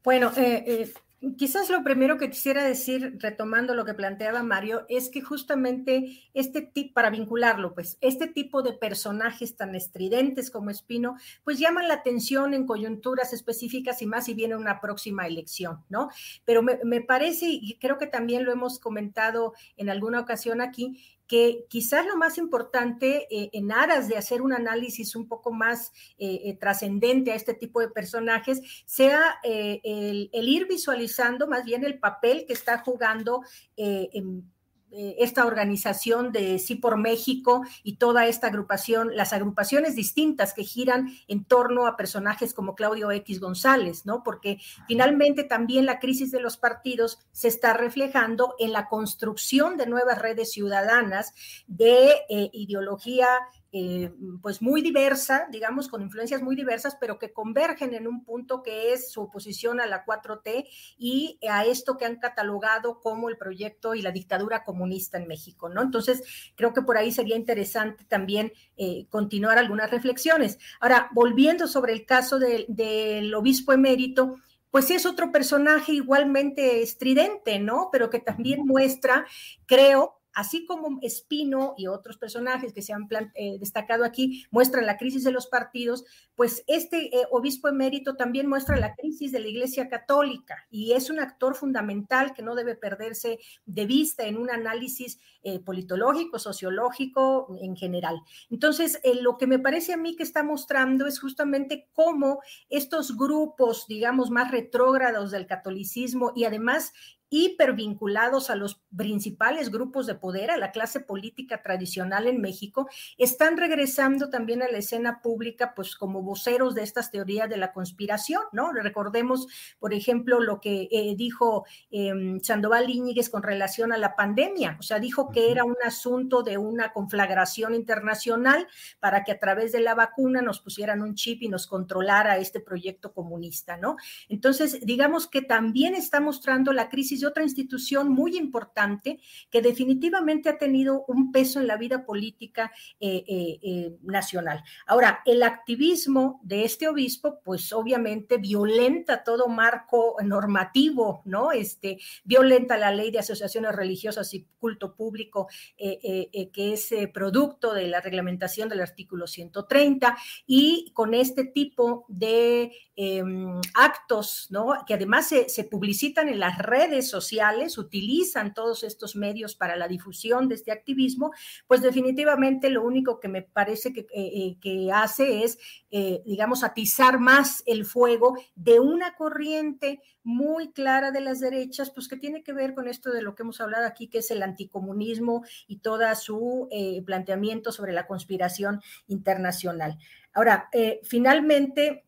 Bueno, 0.04 0.32
eh, 0.36 0.64
eh, 0.68 0.94
quizás 1.38 1.70
lo 1.70 1.84
primero 1.84 2.18
que 2.18 2.30
quisiera 2.30 2.64
decir, 2.64 3.18
retomando 3.20 3.76
lo 3.76 3.86
que 3.86 3.94
planteaba 3.94 4.44
Mario, 4.44 4.86
es 4.90 5.10
que 5.10 5.22
justamente 5.22 6.20
este 6.34 6.62
tipo, 6.62 6.94
para 6.94 7.10
vincularlo, 7.10 7.74
pues, 7.74 7.98
este 8.02 8.28
tipo 8.28 8.62
de 8.64 8.74
personajes 8.74 9.56
tan 9.56 9.76
estridentes 9.76 10.50
como 10.50 10.70
Espino, 10.70 11.16
pues 11.44 11.60
llaman 11.60 11.88
la 11.88 11.96
atención 11.96 12.54
en 12.54 12.66
coyunturas 12.66 13.34
específicas 13.34 14.02
y 14.02 14.08
más 14.08 14.26
si 14.26 14.34
viene 14.34 14.56
una 14.56 14.82
próxima 14.82 15.28
elección, 15.28 15.84
¿no? 15.90 16.10
Pero 16.46 16.64
me, 16.64 16.80
me 16.84 17.02
parece, 17.02 17.46
y 17.50 17.78
creo 17.80 17.98
que 17.98 18.08
también 18.08 18.44
lo 18.44 18.52
hemos 18.52 18.80
comentado 18.80 19.54
en 19.78 19.90
alguna 19.90 20.20
ocasión 20.20 20.62
aquí, 20.62 20.98
que 21.32 21.66
quizás 21.70 22.06
lo 22.06 22.18
más 22.18 22.38
importante 22.38 23.26
eh, 23.32 23.50
en 23.54 23.72
aras 23.72 24.10
de 24.10 24.18
hacer 24.18 24.42
un 24.42 24.52
análisis 24.52 25.16
un 25.16 25.30
poco 25.30 25.54
más 25.54 25.94
eh, 26.18 26.42
eh, 26.44 26.58
trascendente 26.60 27.32
a 27.32 27.36
este 27.36 27.54
tipo 27.54 27.80
de 27.80 27.88
personajes 27.88 28.60
sea 28.86 29.40
el, 29.42 30.30
el, 30.34 30.50
ir 30.50 30.68
visualizando 30.68 31.11
más 31.48 31.66
bien 31.66 31.84
el 31.84 32.00
papel 32.00 32.46
que 32.48 32.54
está 32.54 32.80
jugando 32.80 33.42
en 33.76 34.52
eh, 34.94 35.16
esta 35.20 35.46
organización 35.46 36.34
de 36.34 36.60
Sí 36.60 36.76
por 36.76 36.98
México 36.98 37.64
y 37.82 37.96
toda 37.96 38.28
esta 38.28 38.48
agrupación, 38.48 39.16
las 39.16 39.32
agrupaciones 39.32 39.96
distintas 39.96 40.54
que 40.54 40.66
giran 40.66 41.14
en 41.30 41.46
torno 41.46 41.88
a 41.88 41.96
personajes 41.96 42.54
como 42.54 42.76
Claudio 42.76 43.10
X 43.10 43.40
González, 43.40 44.06
¿no? 44.06 44.22
Porque 44.22 44.58
finalmente 44.90 45.46
también 45.46 45.86
la 45.86 46.00
crisis 46.00 46.30
de 46.30 46.42
los 46.42 46.58
partidos 46.58 47.20
se 47.32 47.48
está 47.48 47.72
reflejando 47.72 48.56
en 48.60 48.74
la 48.74 48.90
construcción 48.90 49.78
de 49.78 49.88
nuevas 49.88 50.22
redes 50.22 50.52
ciudadanas 50.52 51.34
de 51.68 52.12
eh, 52.28 52.50
ideología 52.52 53.30
eh, 53.74 54.12
pues 54.42 54.62
muy 54.62 54.82
diversa, 54.82 55.48
digamos, 55.50 55.88
con 55.88 56.02
influencias 56.02 56.42
muy 56.42 56.56
diversas, 56.56 56.98
pero 57.00 57.18
que 57.18 57.32
convergen 57.32 57.94
en 57.94 58.06
un 58.06 58.26
punto 58.26 58.62
que 58.64 58.92
es 58.92 59.12
su 59.12 59.22
oposición 59.22 59.80
a 59.80 59.86
la 59.86 60.06
4T 60.06 60.68
y 60.98 61.40
a 61.50 61.66
esto 61.66 61.98
que 61.98 62.06
han 62.06 62.18
catalogado 62.18 63.00
como 63.00 63.30
el 63.30 63.38
proyecto 63.38 63.96
y 63.96 64.02
la 64.02 64.12
dictadura 64.12 64.66
comunista 64.66 65.18
en 65.18 65.28
México, 65.28 65.70
¿no? 65.70 65.82
Entonces, 65.82 66.52
creo 66.56 66.74
que 66.74 66.82
por 66.82 66.98
ahí 66.98 67.12
sería 67.12 67.38
interesante 67.38 68.04
también 68.04 68.52
eh, 68.76 69.06
continuar 69.10 69.58
algunas 69.58 69.90
reflexiones. 69.90 70.60
Ahora, 70.80 71.10
volviendo 71.14 71.68
sobre 71.68 71.94
el 71.94 72.06
caso 72.06 72.40
del 72.40 73.34
obispo 73.34 73.72
emérito, 73.72 74.36
pues 74.72 74.90
es 74.90 75.06
otro 75.06 75.32
personaje 75.32 75.92
igualmente 75.92 76.82
estridente, 76.82 77.60
¿no? 77.60 77.90
Pero 77.92 78.10
que 78.10 78.20
también 78.20 78.66
muestra, 78.66 79.26
creo, 79.66 80.21
así 80.34 80.66
como 80.66 81.00
Espino 81.02 81.74
y 81.78 81.88
otros 81.88 82.18
personajes 82.18 82.74
que 82.74 82.82
se 82.82 82.94
han 82.94 83.08
eh, 83.36 83.58
destacado 83.60 84.04
aquí 84.04 84.46
muestran 84.52 84.86
la 84.86 84.98
crisis 84.98 85.24
de 85.24 85.32
los 85.32 85.48
partidos, 85.48 86.06
pues 86.36 86.64
este 86.68 87.16
eh, 87.16 87.26
obispo 87.32 87.68
emérito 87.68 88.16
también 88.16 88.48
muestra 88.48 88.78
la 88.78 88.96
crisis 88.96 89.32
de 89.32 89.40
la 89.40 89.48
Iglesia 89.48 89.90
Católica 89.90 90.66
y 90.70 90.94
es 90.94 91.10
un 91.10 91.20
actor 91.20 91.56
fundamental 91.56 92.34
que 92.34 92.44
no 92.44 92.56
debe 92.56 92.76
perderse 92.76 93.40
de 93.66 93.86
vista 93.86 94.26
en 94.26 94.38
un 94.38 94.50
análisis 94.50 95.20
eh, 95.44 95.60
politológico, 95.60 96.40
sociológico 96.40 97.56
en 97.60 97.76
general. 97.76 98.22
Entonces, 98.50 99.00
lo 99.22 99.38
que 99.38 99.48
me 99.48 99.60
parece 99.60 99.94
a 99.94 99.98
mí 99.98 100.16
que 100.16 100.24
está 100.24 100.44
mostrando 100.44 101.08
es 101.08 101.20
justamente 101.20 101.90
cómo 101.94 102.42
estos 102.70 103.18
grupos, 103.18 103.86
digamos, 103.88 104.30
más 104.30 104.52
retrógrados 104.52 105.32
del 105.32 105.48
catolicismo 105.48 106.32
y 106.36 106.46
además 106.46 106.94
hipervinculados 107.32 108.50
a 108.50 108.56
los 108.56 108.82
principales 108.96 109.72
grupos 109.72 110.06
de 110.06 110.16
poder, 110.16 110.52
a 110.52 110.58
la 110.58 110.72
clase 110.72 111.00
política 111.00 111.64
tradicional 111.64 112.28
en 112.28 112.42
México, 112.42 112.90
están 113.18 113.56
regresando 113.56 114.30
también 114.30 114.62
a 114.62 114.68
la 114.68 114.78
escena 114.78 115.22
pública, 115.22 115.74
pues 115.74 115.96
como 115.96 116.22
voceros 116.22 116.76
de 116.76 116.84
estas 116.84 117.10
teorías 117.10 117.50
de 117.50 117.56
la 117.56 117.72
conspiración, 117.72 118.42
¿no? 118.52 118.74
Recordemos, 118.74 119.48
por 119.80 119.94
ejemplo, 119.94 120.42
lo 120.42 120.60
que 120.60 120.90
eh, 120.92 121.16
dijo 121.16 121.66
em, 121.90 122.42
Sandoval 122.42 122.90
Íñiguez 122.90 123.30
con 123.30 123.44
relación 123.44 123.94
a 123.94 123.98
la 123.98 124.18
pandemia, 124.18 124.76
o 124.78 124.84
sea, 124.84 125.00
dijo 125.00 125.32
que 125.32 125.52
era 125.52 125.64
un 125.64 125.78
asunto 125.86 126.44
de 126.44 126.58
una 126.58 126.92
conflagración 126.92 127.76
internacional 127.76 128.68
para 129.00 129.24
que 129.24 129.32
a 129.32 129.40
través 129.40 129.72
de 129.72 129.80
la 129.80 129.96
vacuna 129.96 130.42
nos 130.42 130.60
pusieran 130.60 131.02
un 131.02 131.16
chip 131.16 131.44
y 131.44 131.48
nos 131.48 131.66
controlara 131.66 132.38
este 132.38 132.60
proyecto 132.60 133.14
comunista, 133.14 133.78
¿no? 133.78 133.96
Entonces, 134.28 134.86
digamos 134.86 135.28
que 135.28 135.42
también 135.42 135.96
está 135.96 136.20
mostrando 136.20 136.74
la 136.74 136.90
crisis 136.90 137.21
otra 137.24 137.44
institución 137.44 138.10
muy 138.10 138.38
importante 138.38 139.20
que 139.50 139.62
definitivamente 139.62 140.50
ha 140.50 140.58
tenido 140.58 141.06
un 141.08 141.32
peso 141.32 141.60
en 141.60 141.68
la 141.68 141.78
vida 141.78 142.06
política 142.06 142.72
eh, 143.00 143.24
eh, 143.28 143.60
eh, 143.62 143.98
nacional. 144.04 144.64
Ahora, 144.88 145.22
el 145.26 145.44
activismo 145.44 146.40
de 146.44 146.64
este 146.66 146.88
obispo, 146.88 147.42
pues 147.44 147.72
obviamente 147.74 148.38
violenta 148.38 149.24
todo 149.24 149.48
marco 149.48 150.18
normativo, 150.24 151.22
¿no? 151.26 151.52
Este, 151.52 152.00
violenta 152.24 152.78
la 152.78 152.92
ley 152.92 153.12
de 153.12 153.20
asociaciones 153.20 153.76
religiosas 153.76 154.34
y 154.34 154.48
culto 154.60 154.96
público, 154.96 155.48
que 155.78 156.74
es 156.74 156.94
producto 157.14 157.74
de 157.74 157.88
la 157.88 158.02
reglamentación 158.02 158.70
del 158.70 158.82
artículo 158.82 159.28
130, 159.28 160.18
y 160.46 160.92
con 160.94 161.14
este 161.14 161.46
tipo 161.46 162.06
de 162.08 162.72
em, 162.96 163.60
actos, 163.74 164.48
¿no? 164.50 164.74
Que 164.86 164.94
además 164.94 165.28
se, 165.28 165.50
se 165.50 165.64
publicitan 165.64 166.30
en 166.30 166.40
las 166.40 166.58
redes 166.58 167.10
sociales 167.12 167.78
utilizan 167.78 168.54
todos 168.54 168.84
estos 168.84 169.16
medios 169.16 169.56
para 169.56 169.76
la 169.76 169.88
difusión 169.88 170.48
de 170.48 170.56
este 170.56 170.72
activismo, 170.72 171.32
pues 171.68 171.82
definitivamente 171.82 172.70
lo 172.70 172.84
único 172.84 173.20
que 173.20 173.28
me 173.28 173.44
parece 173.44 173.94
que, 173.94 174.08
eh, 174.14 174.58
eh, 174.64 174.92
hace 174.92 175.44
es, 175.44 175.60
eh, 175.92 176.22
digamos, 176.26 176.64
atizar 176.64 177.20
más 177.20 177.62
el 177.66 177.86
fuego 177.86 178.36
de 178.56 178.80
una 178.80 179.16
corriente 179.16 180.02
muy 180.24 180.72
clara 180.72 181.12
de 181.12 181.22
las 181.22 181.40
derechas, 181.40 181.92
pues 181.92 182.08
que 182.08 182.18
tiene 182.18 182.44
que 182.44 182.54
ver 182.54 182.74
con 182.74 182.88
esto 182.88 183.12
de 183.12 183.22
lo 183.22 183.36
que 183.36 183.44
hemos 183.44 183.62
hablado 183.62 183.86
aquí, 183.86 184.08
que 184.08 184.20
es 184.20 184.32
el 184.32 184.44
anticomunismo 184.44 185.44
y 185.68 185.78
toda 185.78 186.16
su 186.16 186.70
planteamiento 187.06 187.72
sobre 187.72 187.92
la 187.92 188.06
conspiración 188.06 188.82
internacional. 189.08 189.98
Ahora, 190.34 190.70
finalmente, 191.04 192.06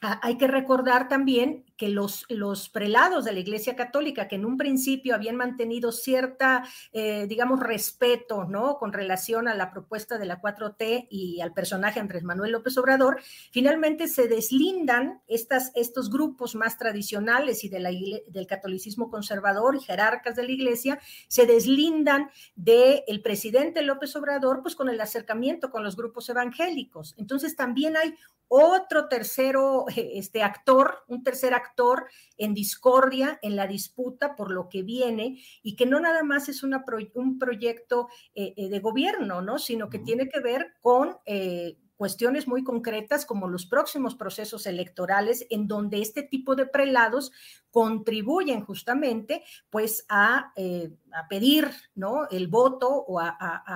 hay 0.00 0.38
que 0.38 0.46
recordar 0.46 1.08
también 1.08 1.64
que 1.76 1.88
los, 1.88 2.24
los, 2.28 2.68
prelados 2.68 3.24
de 3.24 3.32
la 3.32 3.38
Iglesia 3.38 3.76
Católica, 3.76 4.28
que 4.28 4.36
en 4.36 4.44
un 4.44 4.56
principio 4.56 5.14
habían 5.14 5.36
mantenido 5.36 5.92
cierta, 5.92 6.64
eh, 6.92 7.26
digamos, 7.28 7.60
respeto, 7.60 8.44
¿no? 8.44 8.78
Con 8.78 8.92
relación 8.92 9.48
a 9.48 9.54
la 9.54 9.70
propuesta 9.70 10.18
de 10.18 10.26
la 10.26 10.40
4T 10.40 11.06
y 11.08 11.40
al 11.40 11.52
personaje 11.52 12.00
Andrés 12.00 12.24
Manuel 12.24 12.52
López 12.52 12.76
Obrador, 12.78 13.20
finalmente 13.52 14.08
se 14.08 14.28
deslindan 14.28 15.20
estas, 15.28 15.70
estos 15.74 16.10
grupos 16.10 16.54
más 16.54 16.78
tradicionales 16.78 17.64
y 17.64 17.68
de 17.68 17.78
del 17.78 18.46
catolicismo 18.46 19.08
conservador 19.10 19.76
y 19.76 19.80
jerarcas 19.80 20.36
de 20.36 20.42
la 20.42 20.52
Iglesia, 20.52 20.98
se 21.28 21.46
deslindan 21.46 22.30
del 22.56 23.22
presidente 23.22 23.82
López 23.82 24.14
Obrador, 24.16 24.62
pues 24.62 24.74
con 24.74 24.88
el 24.88 25.00
acercamiento 25.00 25.70
con 25.70 25.84
los 25.84 25.96
grupos 25.96 26.28
evangélicos. 26.28 27.14
Entonces 27.18 27.56
también 27.56 27.96
hay 27.96 28.14
otro 28.48 29.08
tercero 29.08 29.84
este 29.94 30.42
actor, 30.42 31.04
un 31.06 31.22
tercer 31.22 31.54
actor 31.54 32.06
en 32.36 32.54
discordia, 32.54 33.38
en 33.42 33.56
la 33.56 33.66
disputa 33.66 34.34
por 34.36 34.50
lo 34.50 34.68
que 34.68 34.82
viene 34.82 35.42
y 35.62 35.76
que 35.76 35.86
no 35.86 36.00
nada 36.00 36.22
más 36.22 36.48
es 36.48 36.62
una 36.62 36.84
un 37.14 37.38
proyecto 37.38 38.08
eh, 38.34 38.54
eh, 38.56 38.68
de 38.68 38.80
gobierno, 38.80 39.42
¿no? 39.42 39.58
Sino 39.58 39.88
que 39.88 39.98
tiene 39.98 40.28
que 40.28 40.40
ver 40.40 40.74
con 40.80 41.16
eh, 41.26 41.76
cuestiones 41.98 42.46
muy 42.46 42.64
concretas 42.64 43.26
como 43.26 43.48
los 43.48 43.66
próximos 43.66 44.14
procesos 44.14 44.66
electorales 44.66 45.44
en 45.50 45.66
donde 45.66 46.00
este 46.00 46.22
tipo 46.22 46.54
de 46.54 46.64
prelados 46.64 47.32
contribuyen 47.70 48.64
justamente 48.64 49.44
pues 49.68 50.06
a, 50.08 50.52
eh, 50.56 50.90
a 51.12 51.28
pedir 51.28 51.70
¿no? 51.94 52.28
el 52.30 52.48
voto 52.48 52.88
o 52.88 53.20
a, 53.20 53.28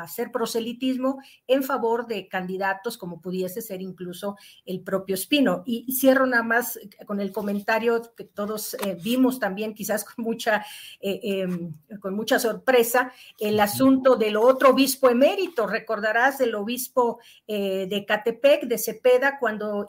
hacer 0.03 0.31
proselitismo 0.31 1.21
en 1.47 1.63
favor 1.63 2.07
de 2.07 2.29
candidatos 2.29 2.97
como 2.97 3.21
pudiese 3.21 3.61
ser 3.61 3.83
incluso 3.83 4.37
el 4.65 4.83
propio 4.83 5.15
Espino. 5.15 5.63
Y, 5.67 5.93
cierro 5.93 6.27
nada 6.27 6.43
más 6.43 6.79
con 7.07 7.21
el 7.21 7.33
comentario 7.33 8.15
que 8.17 8.25
todos 8.25 8.75
eh, 8.75 8.97
vimos 9.03 9.39
también 9.39 9.75
quizás 9.75 10.05
con 10.05 10.25
mucha, 10.25 10.65
eh, 11.01 11.21
em, 11.23 11.75
con 12.01 12.15
mucha 12.15 12.39
sorpresa, 12.39 13.13
el 13.39 13.61
asunto 13.61 14.17
del 14.17 14.37
otro 14.37 14.71
obispo 14.71 15.09
emérito, 15.11 15.67
recordarás 15.67 16.41
el 16.41 16.55
obispo 16.55 17.21
de 17.47 18.05
Catepec, 18.13 18.65
de 18.65 18.77
Cepeda, 18.77 19.39
cuando 19.39 19.87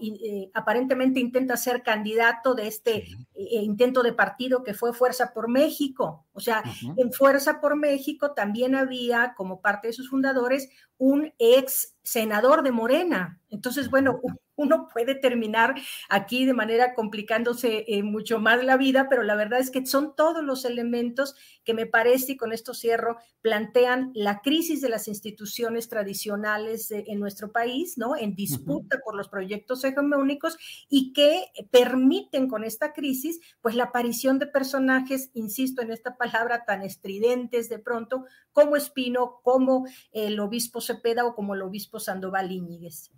aparentemente 0.53 1.19
intenta 1.19 1.57
ser 1.57 1.83
candidato 1.83 2.55
de 2.55 2.67
este 2.67 3.03
intento 3.35 4.01
de 4.01 4.13
partido 4.13 4.63
que 4.63 4.73
fue 4.73 4.93
Fuerza 4.93 5.33
por 5.33 5.49
México. 5.49 6.25
O 6.31 6.39
sea, 6.39 6.63
en 6.95 7.11
Fuerza 7.11 7.59
por 7.59 7.75
México 7.75 8.31
también 8.31 8.75
había 8.75 9.33
como 9.35 9.59
parte 9.59 9.87
de 9.87 9.93
sus 9.93 10.09
fundadores 10.09 10.69
un 10.97 11.33
ex 11.37 11.97
senador 12.01 12.63
de 12.63 12.71
Morena. 12.71 13.41
Entonces, 13.49 13.89
bueno, 13.89 14.21
uno 14.55 14.87
puede 14.91 15.15
terminar 15.15 15.75
aquí 16.09 16.45
de 16.45 16.53
manera 16.53 16.93
complicándose 16.93 17.85
eh, 17.87 18.03
mucho 18.03 18.39
más 18.39 18.63
la 18.63 18.77
vida, 18.77 19.07
pero 19.09 19.23
la 19.23 19.35
verdad 19.35 19.59
es 19.59 19.71
que 19.71 19.85
son 19.85 20.15
todos 20.15 20.43
los 20.43 20.65
elementos 20.65 21.35
que 21.63 21.73
me 21.73 21.85
parece, 21.85 22.33
y 22.33 22.37
con 22.37 22.53
esto 22.53 22.73
cierro, 22.73 23.17
plantean 23.41 24.11
la 24.13 24.41
crisis 24.41 24.81
de 24.81 24.89
las 24.89 25.07
instituciones 25.07 25.89
tradicionales 25.89 26.91
en 26.91 27.19
nuestro 27.19 27.51
país, 27.51 27.97
¿no? 27.97 28.15
En 28.15 28.35
disputa 28.35 28.99
por 29.03 29.15
los 29.15 29.29
proyectos 29.29 29.83
hegemónicos 29.83 30.57
y 30.89 31.13
que 31.13 31.45
permiten 31.71 32.47
con 32.47 32.63
esta 32.63 32.93
crisis, 32.93 33.39
pues 33.61 33.75
la 33.75 33.85
aparición 33.85 34.39
de 34.39 34.47
personajes, 34.47 35.29
insisto 35.33 35.81
en 35.81 35.91
esta 35.91 36.17
palabra, 36.17 36.65
tan 36.65 36.81
estridentes 36.83 37.69
de 37.69 37.79
pronto, 37.79 38.25
como 38.51 38.75
Espino, 38.75 39.39
como 39.43 39.85
el 40.11 40.39
obispo 40.39 40.81
Cepeda 40.81 41.25
o 41.25 41.35
como 41.35 41.55
el 41.55 41.61
obispo 41.61 41.99
Sandoval 41.99 42.51
Íñiguez. 42.51 43.11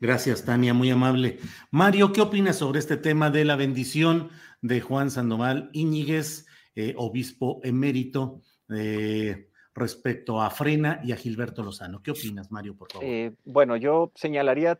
Gracias, 0.00 0.44
Tania, 0.44 0.74
muy 0.74 0.90
amable. 0.90 1.40
Mario, 1.72 2.12
¿qué 2.12 2.20
opinas 2.20 2.56
sobre 2.56 2.78
este 2.78 2.96
tema 2.96 3.30
de 3.30 3.44
la 3.44 3.56
bendición 3.56 4.30
de 4.62 4.80
Juan 4.80 5.10
Sandoval 5.10 5.70
Íñiguez, 5.72 6.46
eh, 6.76 6.94
obispo 6.96 7.60
emérito, 7.64 8.40
eh, 8.72 9.48
respecto 9.74 10.40
a 10.40 10.50
Frena 10.50 11.00
y 11.02 11.10
a 11.10 11.16
Gilberto 11.16 11.64
Lozano? 11.64 12.00
¿Qué 12.00 12.12
opinas, 12.12 12.52
Mario, 12.52 12.76
por 12.76 12.92
favor? 12.92 13.08
Eh, 13.08 13.32
bueno, 13.44 13.76
yo 13.76 14.12
señalaría 14.14 14.78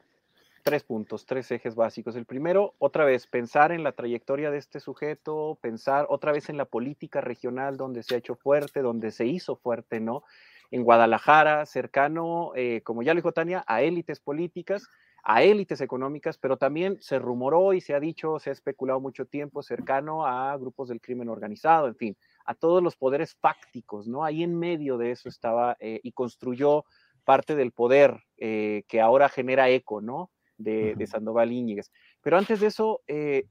tres 0.62 0.84
puntos, 0.84 1.26
tres 1.26 1.50
ejes 1.50 1.74
básicos. 1.74 2.14
El 2.14 2.24
primero, 2.24 2.76
otra 2.78 3.04
vez, 3.04 3.26
pensar 3.26 3.72
en 3.72 3.82
la 3.82 3.90
trayectoria 3.90 4.52
de 4.52 4.58
este 4.58 4.78
sujeto, 4.78 5.58
pensar 5.60 6.06
otra 6.10 6.30
vez 6.30 6.48
en 6.48 6.56
la 6.56 6.66
política 6.66 7.20
regional 7.20 7.76
donde 7.76 8.04
se 8.04 8.14
ha 8.14 8.18
hecho 8.18 8.36
fuerte, 8.36 8.82
donde 8.82 9.10
se 9.10 9.26
hizo 9.26 9.56
fuerte, 9.56 9.98
¿no? 9.98 10.22
En 10.70 10.84
Guadalajara, 10.84 11.66
cercano, 11.66 12.52
como 12.84 13.02
ya 13.02 13.14
lo 13.14 13.18
dijo 13.18 13.32
Tania, 13.32 13.64
a 13.66 13.82
élites 13.82 14.20
políticas 14.20 14.88
a 15.22 15.42
élites 15.42 15.80
económicas, 15.80 16.38
pero 16.38 16.56
también 16.56 16.96
se 17.00 17.18
rumoró 17.18 17.72
y 17.72 17.80
se 17.80 17.94
ha 17.94 18.00
dicho, 18.00 18.38
se 18.38 18.50
ha 18.50 18.52
especulado 18.52 19.00
mucho 19.00 19.26
tiempo 19.26 19.62
cercano 19.62 20.26
a 20.26 20.56
grupos 20.56 20.88
del 20.88 21.00
crimen 21.00 21.28
organizado, 21.28 21.88
en 21.88 21.96
fin, 21.96 22.16
a 22.44 22.54
todos 22.54 22.82
los 22.82 22.96
poderes 22.96 23.34
fácticos, 23.34 24.08
¿no? 24.08 24.24
Ahí 24.24 24.42
en 24.42 24.58
medio 24.58 24.96
de 24.96 25.10
eso 25.10 25.28
estaba 25.28 25.76
eh, 25.80 26.00
y 26.02 26.12
construyó 26.12 26.84
parte 27.24 27.54
del 27.54 27.72
poder 27.72 28.22
eh, 28.38 28.84
que 28.88 29.00
ahora 29.00 29.28
genera 29.28 29.68
eco, 29.68 30.00
¿no? 30.00 30.30
De, 30.56 31.06
Sandoval 31.06 31.52
Íñiguez. 31.52 31.92
Pero 32.20 32.36
antes 32.36 32.60
de 32.60 32.66
eso, 32.68 33.02
eh, 33.06 33.44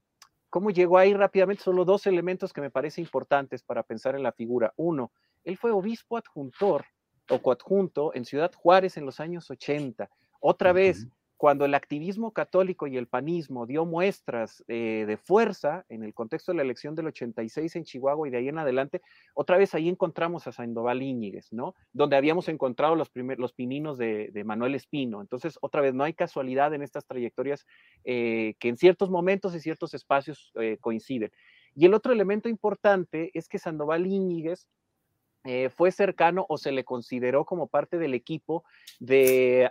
¿cómo 0.50 0.70
llegó 0.70 0.98
ahí 0.98 1.14
rápidamente? 1.14 1.62
Solo 1.62 1.84
dos 1.84 2.06
elementos 2.06 2.52
que 2.52 2.60
me 2.60 2.70
parecen 2.70 3.04
importantes 3.04 3.62
para 3.62 3.82
pensar 3.82 4.14
en 4.14 4.22
la 4.22 4.32
figura. 4.32 4.74
Uno, 4.76 5.12
él 5.44 5.56
fue 5.56 5.70
obispo 5.70 6.16
adjuntor 6.16 6.84
o 7.30 7.40
coadjunto 7.40 8.12
en 8.14 8.24
Ciudad 8.24 8.52
Juárez 8.52 8.96
en 8.96 9.06
los 9.06 9.20
años 9.20 9.50
80. 9.50 10.10
Otra 10.40 10.72
vez, 10.72 11.06
cuando 11.38 11.64
el 11.64 11.74
activismo 11.74 12.32
católico 12.32 12.88
y 12.88 12.96
el 12.96 13.06
panismo 13.06 13.64
dio 13.64 13.86
muestras 13.86 14.64
eh, 14.66 15.04
de 15.06 15.16
fuerza 15.16 15.86
en 15.88 16.02
el 16.02 16.12
contexto 16.12 16.50
de 16.50 16.56
la 16.56 16.64
elección 16.64 16.96
del 16.96 17.06
86 17.06 17.76
en 17.76 17.84
Chihuahua 17.84 18.26
y 18.26 18.32
de 18.32 18.38
ahí 18.38 18.48
en 18.48 18.58
adelante, 18.58 19.00
otra 19.34 19.56
vez 19.56 19.72
ahí 19.72 19.88
encontramos 19.88 20.48
a 20.48 20.52
Sandoval 20.52 21.00
Íñiguez, 21.00 21.52
¿no? 21.52 21.76
Donde 21.92 22.16
habíamos 22.16 22.48
encontrado 22.48 22.96
los, 22.96 23.12
los 23.14 23.52
pininos 23.52 23.98
de, 23.98 24.42
Manuel 24.44 24.74
Espino. 24.74 25.20
Entonces, 25.20 25.58
otra 25.60 25.80
vez, 25.80 25.94
no 25.94 26.02
hay 26.02 26.12
casualidad 26.12 26.74
en 26.74 26.82
estas 26.82 27.06
trayectorias 27.06 27.66
eh, 28.02 28.54
que 28.58 28.68
en 28.68 28.76
ciertos 28.76 29.08
momentos 29.08 29.54
y 29.54 29.60
ciertos 29.60 29.94
espacios 29.94 30.50
eh, 30.60 30.76
coinciden. 30.80 31.30
Y 31.76 31.86
el 31.86 31.94
otro 31.94 32.12
elemento 32.12 32.48
importante 32.48 33.30
es 33.34 33.48
que 33.48 33.60
Sandoval 33.60 34.08
Íñiguez 34.08 34.68
eh, 35.44 35.70
fue 35.70 35.92
cercano 35.92 36.44
o 36.48 36.58
se 36.58 36.72
le 36.72 36.84
consideró 36.84 37.44
como 37.44 37.68
parte 37.68 37.98
del 37.98 38.14
equipo 38.14 38.64
de 38.98 39.70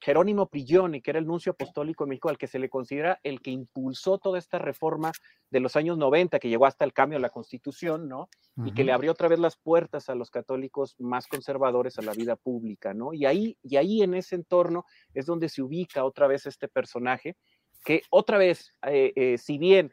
Jerónimo 0.00 0.48
Prigioni, 0.48 1.02
que 1.02 1.10
era 1.10 1.18
el 1.18 1.26
nuncio 1.26 1.52
apostólico 1.52 2.04
en 2.04 2.10
México, 2.10 2.30
al 2.30 2.38
que 2.38 2.46
se 2.46 2.58
le 2.58 2.70
considera 2.70 3.20
el 3.22 3.40
que 3.40 3.50
impulsó 3.50 4.18
toda 4.18 4.38
esta 4.38 4.58
reforma 4.58 5.12
de 5.50 5.60
los 5.60 5.76
años 5.76 5.98
90, 5.98 6.38
que 6.38 6.48
llegó 6.48 6.66
hasta 6.66 6.84
el 6.84 6.92
cambio 6.92 7.18
de 7.18 7.22
la 7.22 7.28
constitución, 7.28 8.08
¿no? 8.08 8.28
Y 8.64 8.72
que 8.72 8.82
le 8.82 8.92
abrió 8.92 9.12
otra 9.12 9.28
vez 9.28 9.38
las 9.38 9.56
puertas 9.56 10.08
a 10.08 10.14
los 10.14 10.30
católicos 10.30 10.96
más 10.98 11.26
conservadores 11.26 11.98
a 11.98 12.02
la 12.02 12.12
vida 12.12 12.36
pública, 12.36 12.94
¿no? 12.94 13.12
Y 13.12 13.26
ahí, 13.26 13.58
y 13.62 13.76
ahí 13.76 14.02
en 14.02 14.14
ese 14.14 14.36
entorno 14.36 14.84
es 15.12 15.26
donde 15.26 15.48
se 15.48 15.62
ubica 15.62 16.04
otra 16.04 16.26
vez 16.26 16.46
este 16.46 16.66
personaje, 16.66 17.36
que 17.84 18.02
otra 18.10 18.38
vez, 18.38 18.72
eh, 18.86 19.12
eh, 19.14 19.38
si 19.38 19.58
bien 19.58 19.92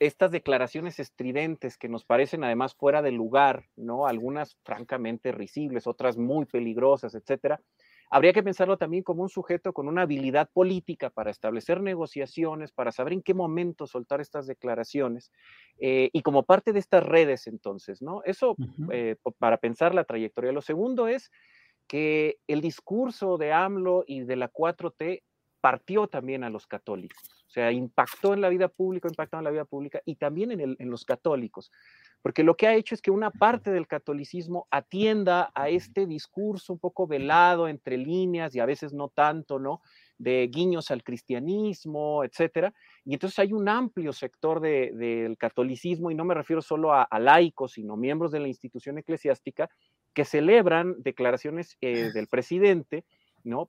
estas 0.00 0.30
declaraciones 0.30 1.00
estridentes 1.00 1.76
que 1.76 1.88
nos 1.88 2.04
parecen 2.04 2.44
además 2.44 2.74
fuera 2.74 3.02
de 3.02 3.12
lugar, 3.12 3.66
¿no? 3.76 4.06
Algunas 4.06 4.56
francamente 4.64 5.32
risibles, 5.32 5.86
otras 5.86 6.16
muy 6.16 6.46
peligrosas, 6.46 7.14
etcétera. 7.14 7.60
Habría 8.10 8.32
que 8.32 8.42
pensarlo 8.42 8.78
también 8.78 9.02
como 9.02 9.22
un 9.22 9.28
sujeto 9.28 9.72
con 9.72 9.86
una 9.86 10.02
habilidad 10.02 10.48
política 10.50 11.10
para 11.10 11.30
establecer 11.30 11.82
negociaciones, 11.82 12.72
para 12.72 12.90
saber 12.90 13.12
en 13.12 13.22
qué 13.22 13.34
momento 13.34 13.86
soltar 13.86 14.20
estas 14.20 14.46
declaraciones 14.46 15.30
eh, 15.78 16.08
y 16.12 16.22
como 16.22 16.44
parte 16.44 16.72
de 16.72 16.78
estas 16.78 17.04
redes 17.04 17.46
entonces, 17.46 18.00
¿no? 18.00 18.22
Eso 18.24 18.56
eh, 18.92 19.16
para 19.38 19.58
pensar 19.58 19.94
la 19.94 20.04
trayectoria. 20.04 20.52
Lo 20.52 20.62
segundo 20.62 21.06
es 21.06 21.30
que 21.86 22.38
el 22.46 22.60
discurso 22.60 23.36
de 23.36 23.52
AMLO 23.52 24.04
y 24.06 24.20
de 24.20 24.36
la 24.36 24.50
4T 24.50 25.22
partió 25.60 26.06
también 26.06 26.44
a 26.44 26.50
los 26.50 26.66
católicos. 26.66 27.37
O 27.48 27.50
sea, 27.50 27.72
impactó 27.72 28.34
en 28.34 28.42
la 28.42 28.50
vida 28.50 28.68
pública, 28.68 29.08
impactó 29.08 29.38
en 29.38 29.44
la 29.44 29.50
vida 29.50 29.64
pública 29.64 30.02
y 30.04 30.16
también 30.16 30.52
en, 30.52 30.76
en 30.78 30.90
los 30.90 31.06
católicos. 31.06 31.70
Porque 32.20 32.42
lo 32.42 32.56
que 32.56 32.66
ha 32.66 32.74
hecho 32.74 32.94
es 32.94 33.00
que 33.00 33.10
una 33.10 33.30
parte 33.30 33.70
del 33.70 33.86
catolicismo 33.86 34.66
atienda 34.70 35.50
a 35.54 35.70
este 35.70 36.06
discurso 36.06 36.74
un 36.74 36.78
poco 36.78 37.06
velado 37.06 37.66
entre 37.68 37.96
líneas 37.96 38.54
y 38.54 38.60
a 38.60 38.66
veces 38.66 38.92
no 38.92 39.08
tanto, 39.08 39.58
¿no? 39.58 39.80
De 40.18 40.46
guiños 40.48 40.90
al 40.90 41.02
cristianismo, 41.02 42.22
etcétera. 42.22 42.74
Y 43.04 43.14
entonces 43.14 43.38
hay 43.38 43.54
un 43.54 43.66
amplio 43.66 44.12
sector 44.12 44.60
del 44.60 45.38
catolicismo, 45.38 46.10
y 46.10 46.14
no 46.14 46.26
me 46.26 46.34
refiero 46.34 46.60
solo 46.60 46.92
a, 46.92 47.08
laicos, 47.18 47.72
sino 47.72 47.96
miembros 47.96 48.30
de 48.30 48.40
la 48.40 48.48
institución 48.48 48.98
eclesiástica, 48.98 49.70
que 50.12 50.26
celebran 50.26 50.96
declaraciones 50.98 51.78
eh, 51.80 52.10
del 52.12 52.26
presidente 52.26 53.04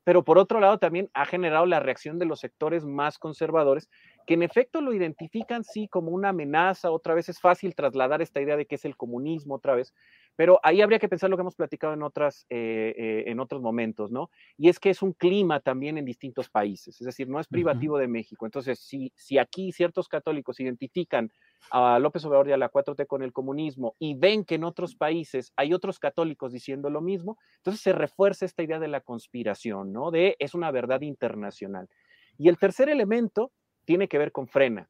Pero 0.04 0.24
por 0.24 0.38
otro 0.38 0.60
lado 0.60 0.78
también 0.78 1.10
ha 1.14 1.26
generado 1.26 1.66
la 1.66 1.80
reacción 1.80 2.20
de 2.20 2.26
los 2.26 2.40
sectores 2.40 2.86
más 2.86 3.18
conservadores, 3.18 3.90
que 4.26 4.34
en 4.34 4.44
efecto 4.44 4.82
lo 4.82 4.94
identifican 4.94 5.64
sí 5.64 5.88
como 5.88 6.12
una 6.12 6.30
amenaza, 6.30 6.92
otra 6.92 7.14
vez 7.14 7.30
es 7.30 7.40
fácil 7.40 7.76
trasladar 7.76 8.22
esta 8.22 8.42
idea 8.42 8.58
de 8.58 8.66
que 8.66 8.76
es 8.76 8.86
el 8.86 8.98
comunismo 8.98 9.56
otra 9.56 9.76
vez, 9.76 9.94
Pero 10.40 10.58
ahí 10.64 10.80
habría 10.80 11.00
que 11.00 11.10
pensar 11.10 11.30
lo 11.30 11.36
que 11.36 11.42
hemos 11.42 11.58
platicado 11.58 11.94
en, 11.94 12.02
otras, 12.02 12.46
eh, 12.50 12.96
eh, 12.98 13.24
en 13.28 13.42
otros 13.42 13.62
momentos, 13.62 14.10
¿no? 14.10 14.30
Y 14.58 14.70
es 14.70 14.80
que 14.80 14.90
es 14.90 15.02
un 15.02 15.12
clima 15.12 15.60
también 15.60 15.98
en 15.98 16.06
distintos 16.06 16.48
países, 16.50 16.96
es 17.02 17.06
decir, 17.06 17.28
no 17.28 17.42
es 17.42 17.48
privativo 17.48 17.98
de 17.98 18.08
México. 18.08 18.46
Entonces, 18.46 18.80
si, 18.80 19.12
si 19.18 19.38
aquí 19.38 19.74
ciertos 19.74 20.08
católicos 20.08 20.62
identifican 20.62 21.30
a 21.72 22.00
López 22.00 22.24
Obrador 22.24 22.48
y 22.48 22.54
a 22.54 22.58
la 22.58 22.72
4T 22.72 23.06
con 23.06 23.22
el 23.22 23.34
comunismo 23.34 23.98
y 24.00 24.16
ven 24.16 24.46
que 24.46 24.56
en 24.56 24.64
otros 24.64 24.96
países 24.96 25.52
hay 25.58 25.74
otros 25.74 26.00
católicos 26.00 26.54
diciendo 26.54 26.90
lo 26.90 27.02
mismo, 27.02 27.38
entonces 27.58 27.82
se 27.82 27.92
refuerza 27.92 28.46
esta 28.46 28.64
idea 28.64 28.80
de 28.80 28.88
la 28.88 29.02
conspiración, 29.02 29.92
¿no? 29.92 30.10
De 30.10 30.38
es 30.40 30.54
una 30.54 30.72
verdad 30.72 31.02
internacional. 31.02 31.90
Y 32.38 32.48
el 32.48 32.58
tercer 32.58 32.88
elemento 32.88 33.52
tiene 33.84 34.08
que 34.08 34.18
ver 34.18 34.32
con 34.32 34.48
Frena. 34.48 34.90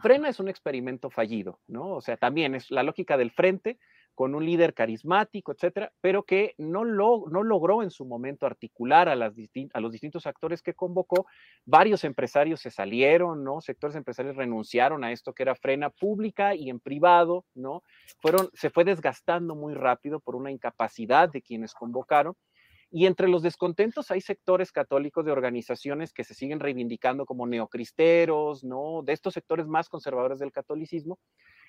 Frena 0.00 0.30
es 0.30 0.40
un 0.40 0.48
experimento 0.48 1.10
fallido, 1.10 1.60
¿no? 1.68 1.90
O 1.90 2.00
sea, 2.00 2.16
también 2.16 2.54
es 2.54 2.70
la 2.70 2.82
lógica 2.82 3.18
del 3.18 3.30
frente, 3.30 3.78
con 4.14 4.34
un 4.34 4.44
líder 4.44 4.74
carismático, 4.74 5.52
etcétera, 5.52 5.92
pero 6.00 6.22
que 6.24 6.54
no, 6.58 6.84
lo, 6.84 7.24
no 7.30 7.42
logró 7.42 7.82
en 7.82 7.90
su 7.90 8.04
momento 8.04 8.46
articular 8.46 9.08
a, 9.08 9.16
los 9.16 9.92
distintos 9.92 10.26
actores 10.26 10.62
que 10.62 10.74
convocó. 10.74 11.26
Varios 11.64 12.04
empresarios 12.04 12.60
se 12.60 12.70
salieron, 12.70 13.42
¿no? 13.42 13.60
Sectores 13.60 13.96
empresarios 13.96 14.36
renunciaron 14.36 15.04
a 15.04 15.12
esto 15.12 15.32
que 15.32 15.42
era 15.42 15.54
frena 15.54 15.90
pública 15.90 16.54
y 16.54 16.70
en 16.70 16.80
privado, 16.80 17.44
¿no? 17.54 17.82
Fueron, 18.20 18.50
se 18.54 18.70
fue 18.70 18.84
desgastando 18.84 19.54
muy 19.54 19.74
rápido 19.74 20.20
por 20.20 20.36
una 20.36 20.50
incapacidad 20.50 21.30
de 21.30 21.42
quienes 21.42 21.74
convocaron. 21.74 22.34
Y 22.94 23.06
entre 23.06 23.26
los 23.26 23.42
descontentos 23.42 24.10
hay 24.10 24.20
sectores 24.20 24.70
católicos 24.70 25.24
de 25.24 25.32
organizaciones 25.32 26.12
que 26.12 26.24
se 26.24 26.34
siguen 26.34 26.60
reivindicando 26.60 27.24
como 27.24 27.46
neocristeros, 27.46 28.62
¿no? 28.62 29.02
De 29.02 29.14
estos 29.14 29.32
sectores 29.32 29.66
más 29.66 29.88
conservadores 29.88 30.38
del 30.38 30.52
catolicismo, 30.52 31.18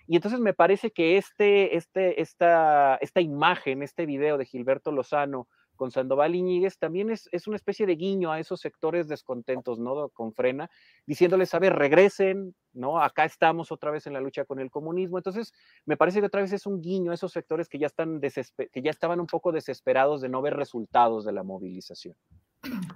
y 0.06 0.16
entonces 0.16 0.40
me 0.40 0.54
parece 0.54 0.92
que 0.92 1.18
este, 1.18 1.78
este, 1.78 2.22
esta, 2.22 2.96
esta 2.98 3.22
imagen, 3.22 3.84
este 3.84 4.06
video 4.06 4.38
de 4.38 4.46
Gilberto 4.46 4.92
Lozano 4.92 5.48
con 5.84 5.92
Sandoval 5.92 6.34
Iñiguez 6.34 6.78
también 6.78 7.10
es, 7.10 7.28
es, 7.34 7.46
una 7.46 7.58
especie 7.58 7.86
de 7.86 7.98
guiño 7.98 8.32
a 8.32 8.40
esos 8.40 8.62
sectores 8.62 9.10
descontentos, 9.10 9.80
¿no? 9.80 10.08
Con 10.14 10.34
Frena, 10.34 10.70
diciéndoles, 11.06 11.54
a 11.54 11.60
ver, 11.60 11.74
regresen, 11.74 12.56
¿no? 12.72 13.02
Acá 13.02 13.26
estamos 13.26 13.70
otra 13.70 13.92
vez 13.92 14.08
en 14.08 14.14
la 14.14 14.22
lucha 14.22 14.46
con 14.46 14.62
el 14.62 14.72
comunismo. 14.72 15.18
Entonces, 15.18 15.52
me 15.86 15.98
parece 15.98 16.22
que 16.22 16.28
otra 16.28 16.40
vez 16.40 16.54
es 16.54 16.66
un 16.66 16.80
guiño 16.80 17.12
a 17.12 17.16
esos 17.16 17.34
sectores 17.34 17.68
que 17.68 17.80
ya, 17.80 17.88
están 17.88 18.22
que 18.22 18.82
ya 18.82 18.92
estaban 18.92 19.20
un 19.20 19.28
poco 19.28 19.52
desesperados 19.52 20.22
de 20.22 20.30
no 20.30 20.42
ver 20.42 20.56
resultados 20.56 21.26
de 21.26 21.34
la 21.34 21.44
movilización. 21.44 22.16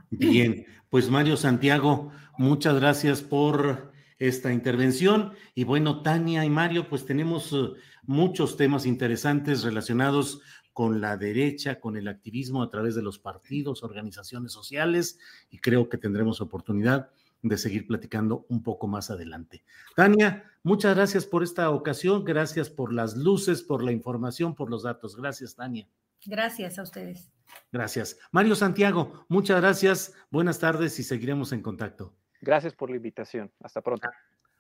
Bien, 0.09 0.65
pues 0.89 1.09
Mario 1.09 1.35
Santiago, 1.35 2.11
muchas 2.37 2.79
gracias 2.79 3.21
por 3.21 3.91
esta 4.17 4.53
intervención. 4.53 5.33
Y 5.55 5.65
bueno, 5.65 6.03
Tania 6.03 6.45
y 6.45 6.49
Mario, 6.49 6.87
pues 6.87 7.05
tenemos 7.05 7.51
eh, 7.51 7.73
muchos 8.03 8.55
temas 8.55 8.85
interesantes 8.85 9.63
relacionados 9.63 10.41
con 10.77 11.01
la 11.01 11.17
derecha, 11.17 11.79
con 11.79 11.97
el 11.97 12.07
activismo 12.07 12.61
a 12.61 12.69
través 12.69 12.93
de 12.93 13.01
los 13.01 13.17
partidos, 13.17 13.81
organizaciones 13.81 14.51
sociales, 14.51 15.17
y 15.49 15.57
creo 15.57 15.89
que 15.89 15.97
tendremos 15.97 16.39
oportunidad 16.39 17.09
de 17.41 17.57
seguir 17.57 17.87
platicando 17.87 18.45
un 18.47 18.61
poco 18.61 18.85
más 18.85 19.09
adelante. 19.09 19.63
Tania, 19.95 20.51
muchas 20.61 20.95
gracias 20.95 21.25
por 21.25 21.41
esta 21.41 21.71
ocasión, 21.71 22.23
gracias 22.23 22.69
por 22.69 22.93
las 22.93 23.17
luces, 23.17 23.63
por 23.63 23.83
la 23.83 23.91
información, 23.91 24.53
por 24.53 24.69
los 24.69 24.83
datos. 24.83 25.15
Gracias, 25.15 25.55
Tania. 25.55 25.89
Gracias 26.27 26.77
a 26.77 26.83
ustedes. 26.83 27.31
Gracias. 27.71 28.19
Mario 28.31 28.53
Santiago, 28.53 29.25
muchas 29.29 29.59
gracias, 29.59 30.13
buenas 30.29 30.59
tardes 30.59 30.99
y 30.99 31.03
seguiremos 31.03 31.53
en 31.53 31.63
contacto. 31.63 32.13
Gracias 32.39 32.75
por 32.75 32.91
la 32.91 32.97
invitación. 32.97 33.51
Hasta 33.61 33.81
pronto. 33.81 34.07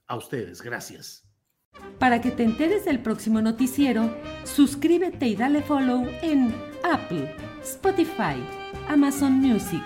A 0.07 0.15
ustedes, 0.15 0.63
gracias. 0.63 1.26
Para 1.99 2.21
que 2.21 2.31
te 2.31 2.43
enteres 2.43 2.85
del 2.85 2.99
próximo 2.99 3.41
noticiero, 3.41 4.15
suscríbete 4.43 5.27
y 5.27 5.35
dale 5.35 5.61
follow 5.61 6.07
en 6.21 6.53
Apple, 6.83 7.33
Spotify, 7.63 8.35
Amazon 8.87 9.33
Music, 9.33 9.83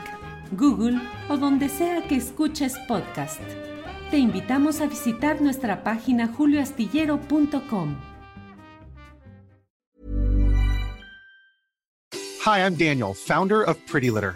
Google 0.51 0.99
o 1.29 1.37
donde 1.37 1.69
sea 1.69 2.03
que 2.07 2.17
escuches 2.17 2.77
podcast. 2.87 3.41
Te 4.11 4.17
invitamos 4.17 4.81
a 4.81 4.87
visitar 4.87 5.41
nuestra 5.41 5.83
página 5.83 6.27
julioastillero.com. 6.27 7.95
Hi, 12.43 12.59
I'm 12.59 12.75
Daniel, 12.75 13.13
founder 13.13 13.61
of 13.61 13.77
Pretty 13.85 14.09
Litter. 14.09 14.35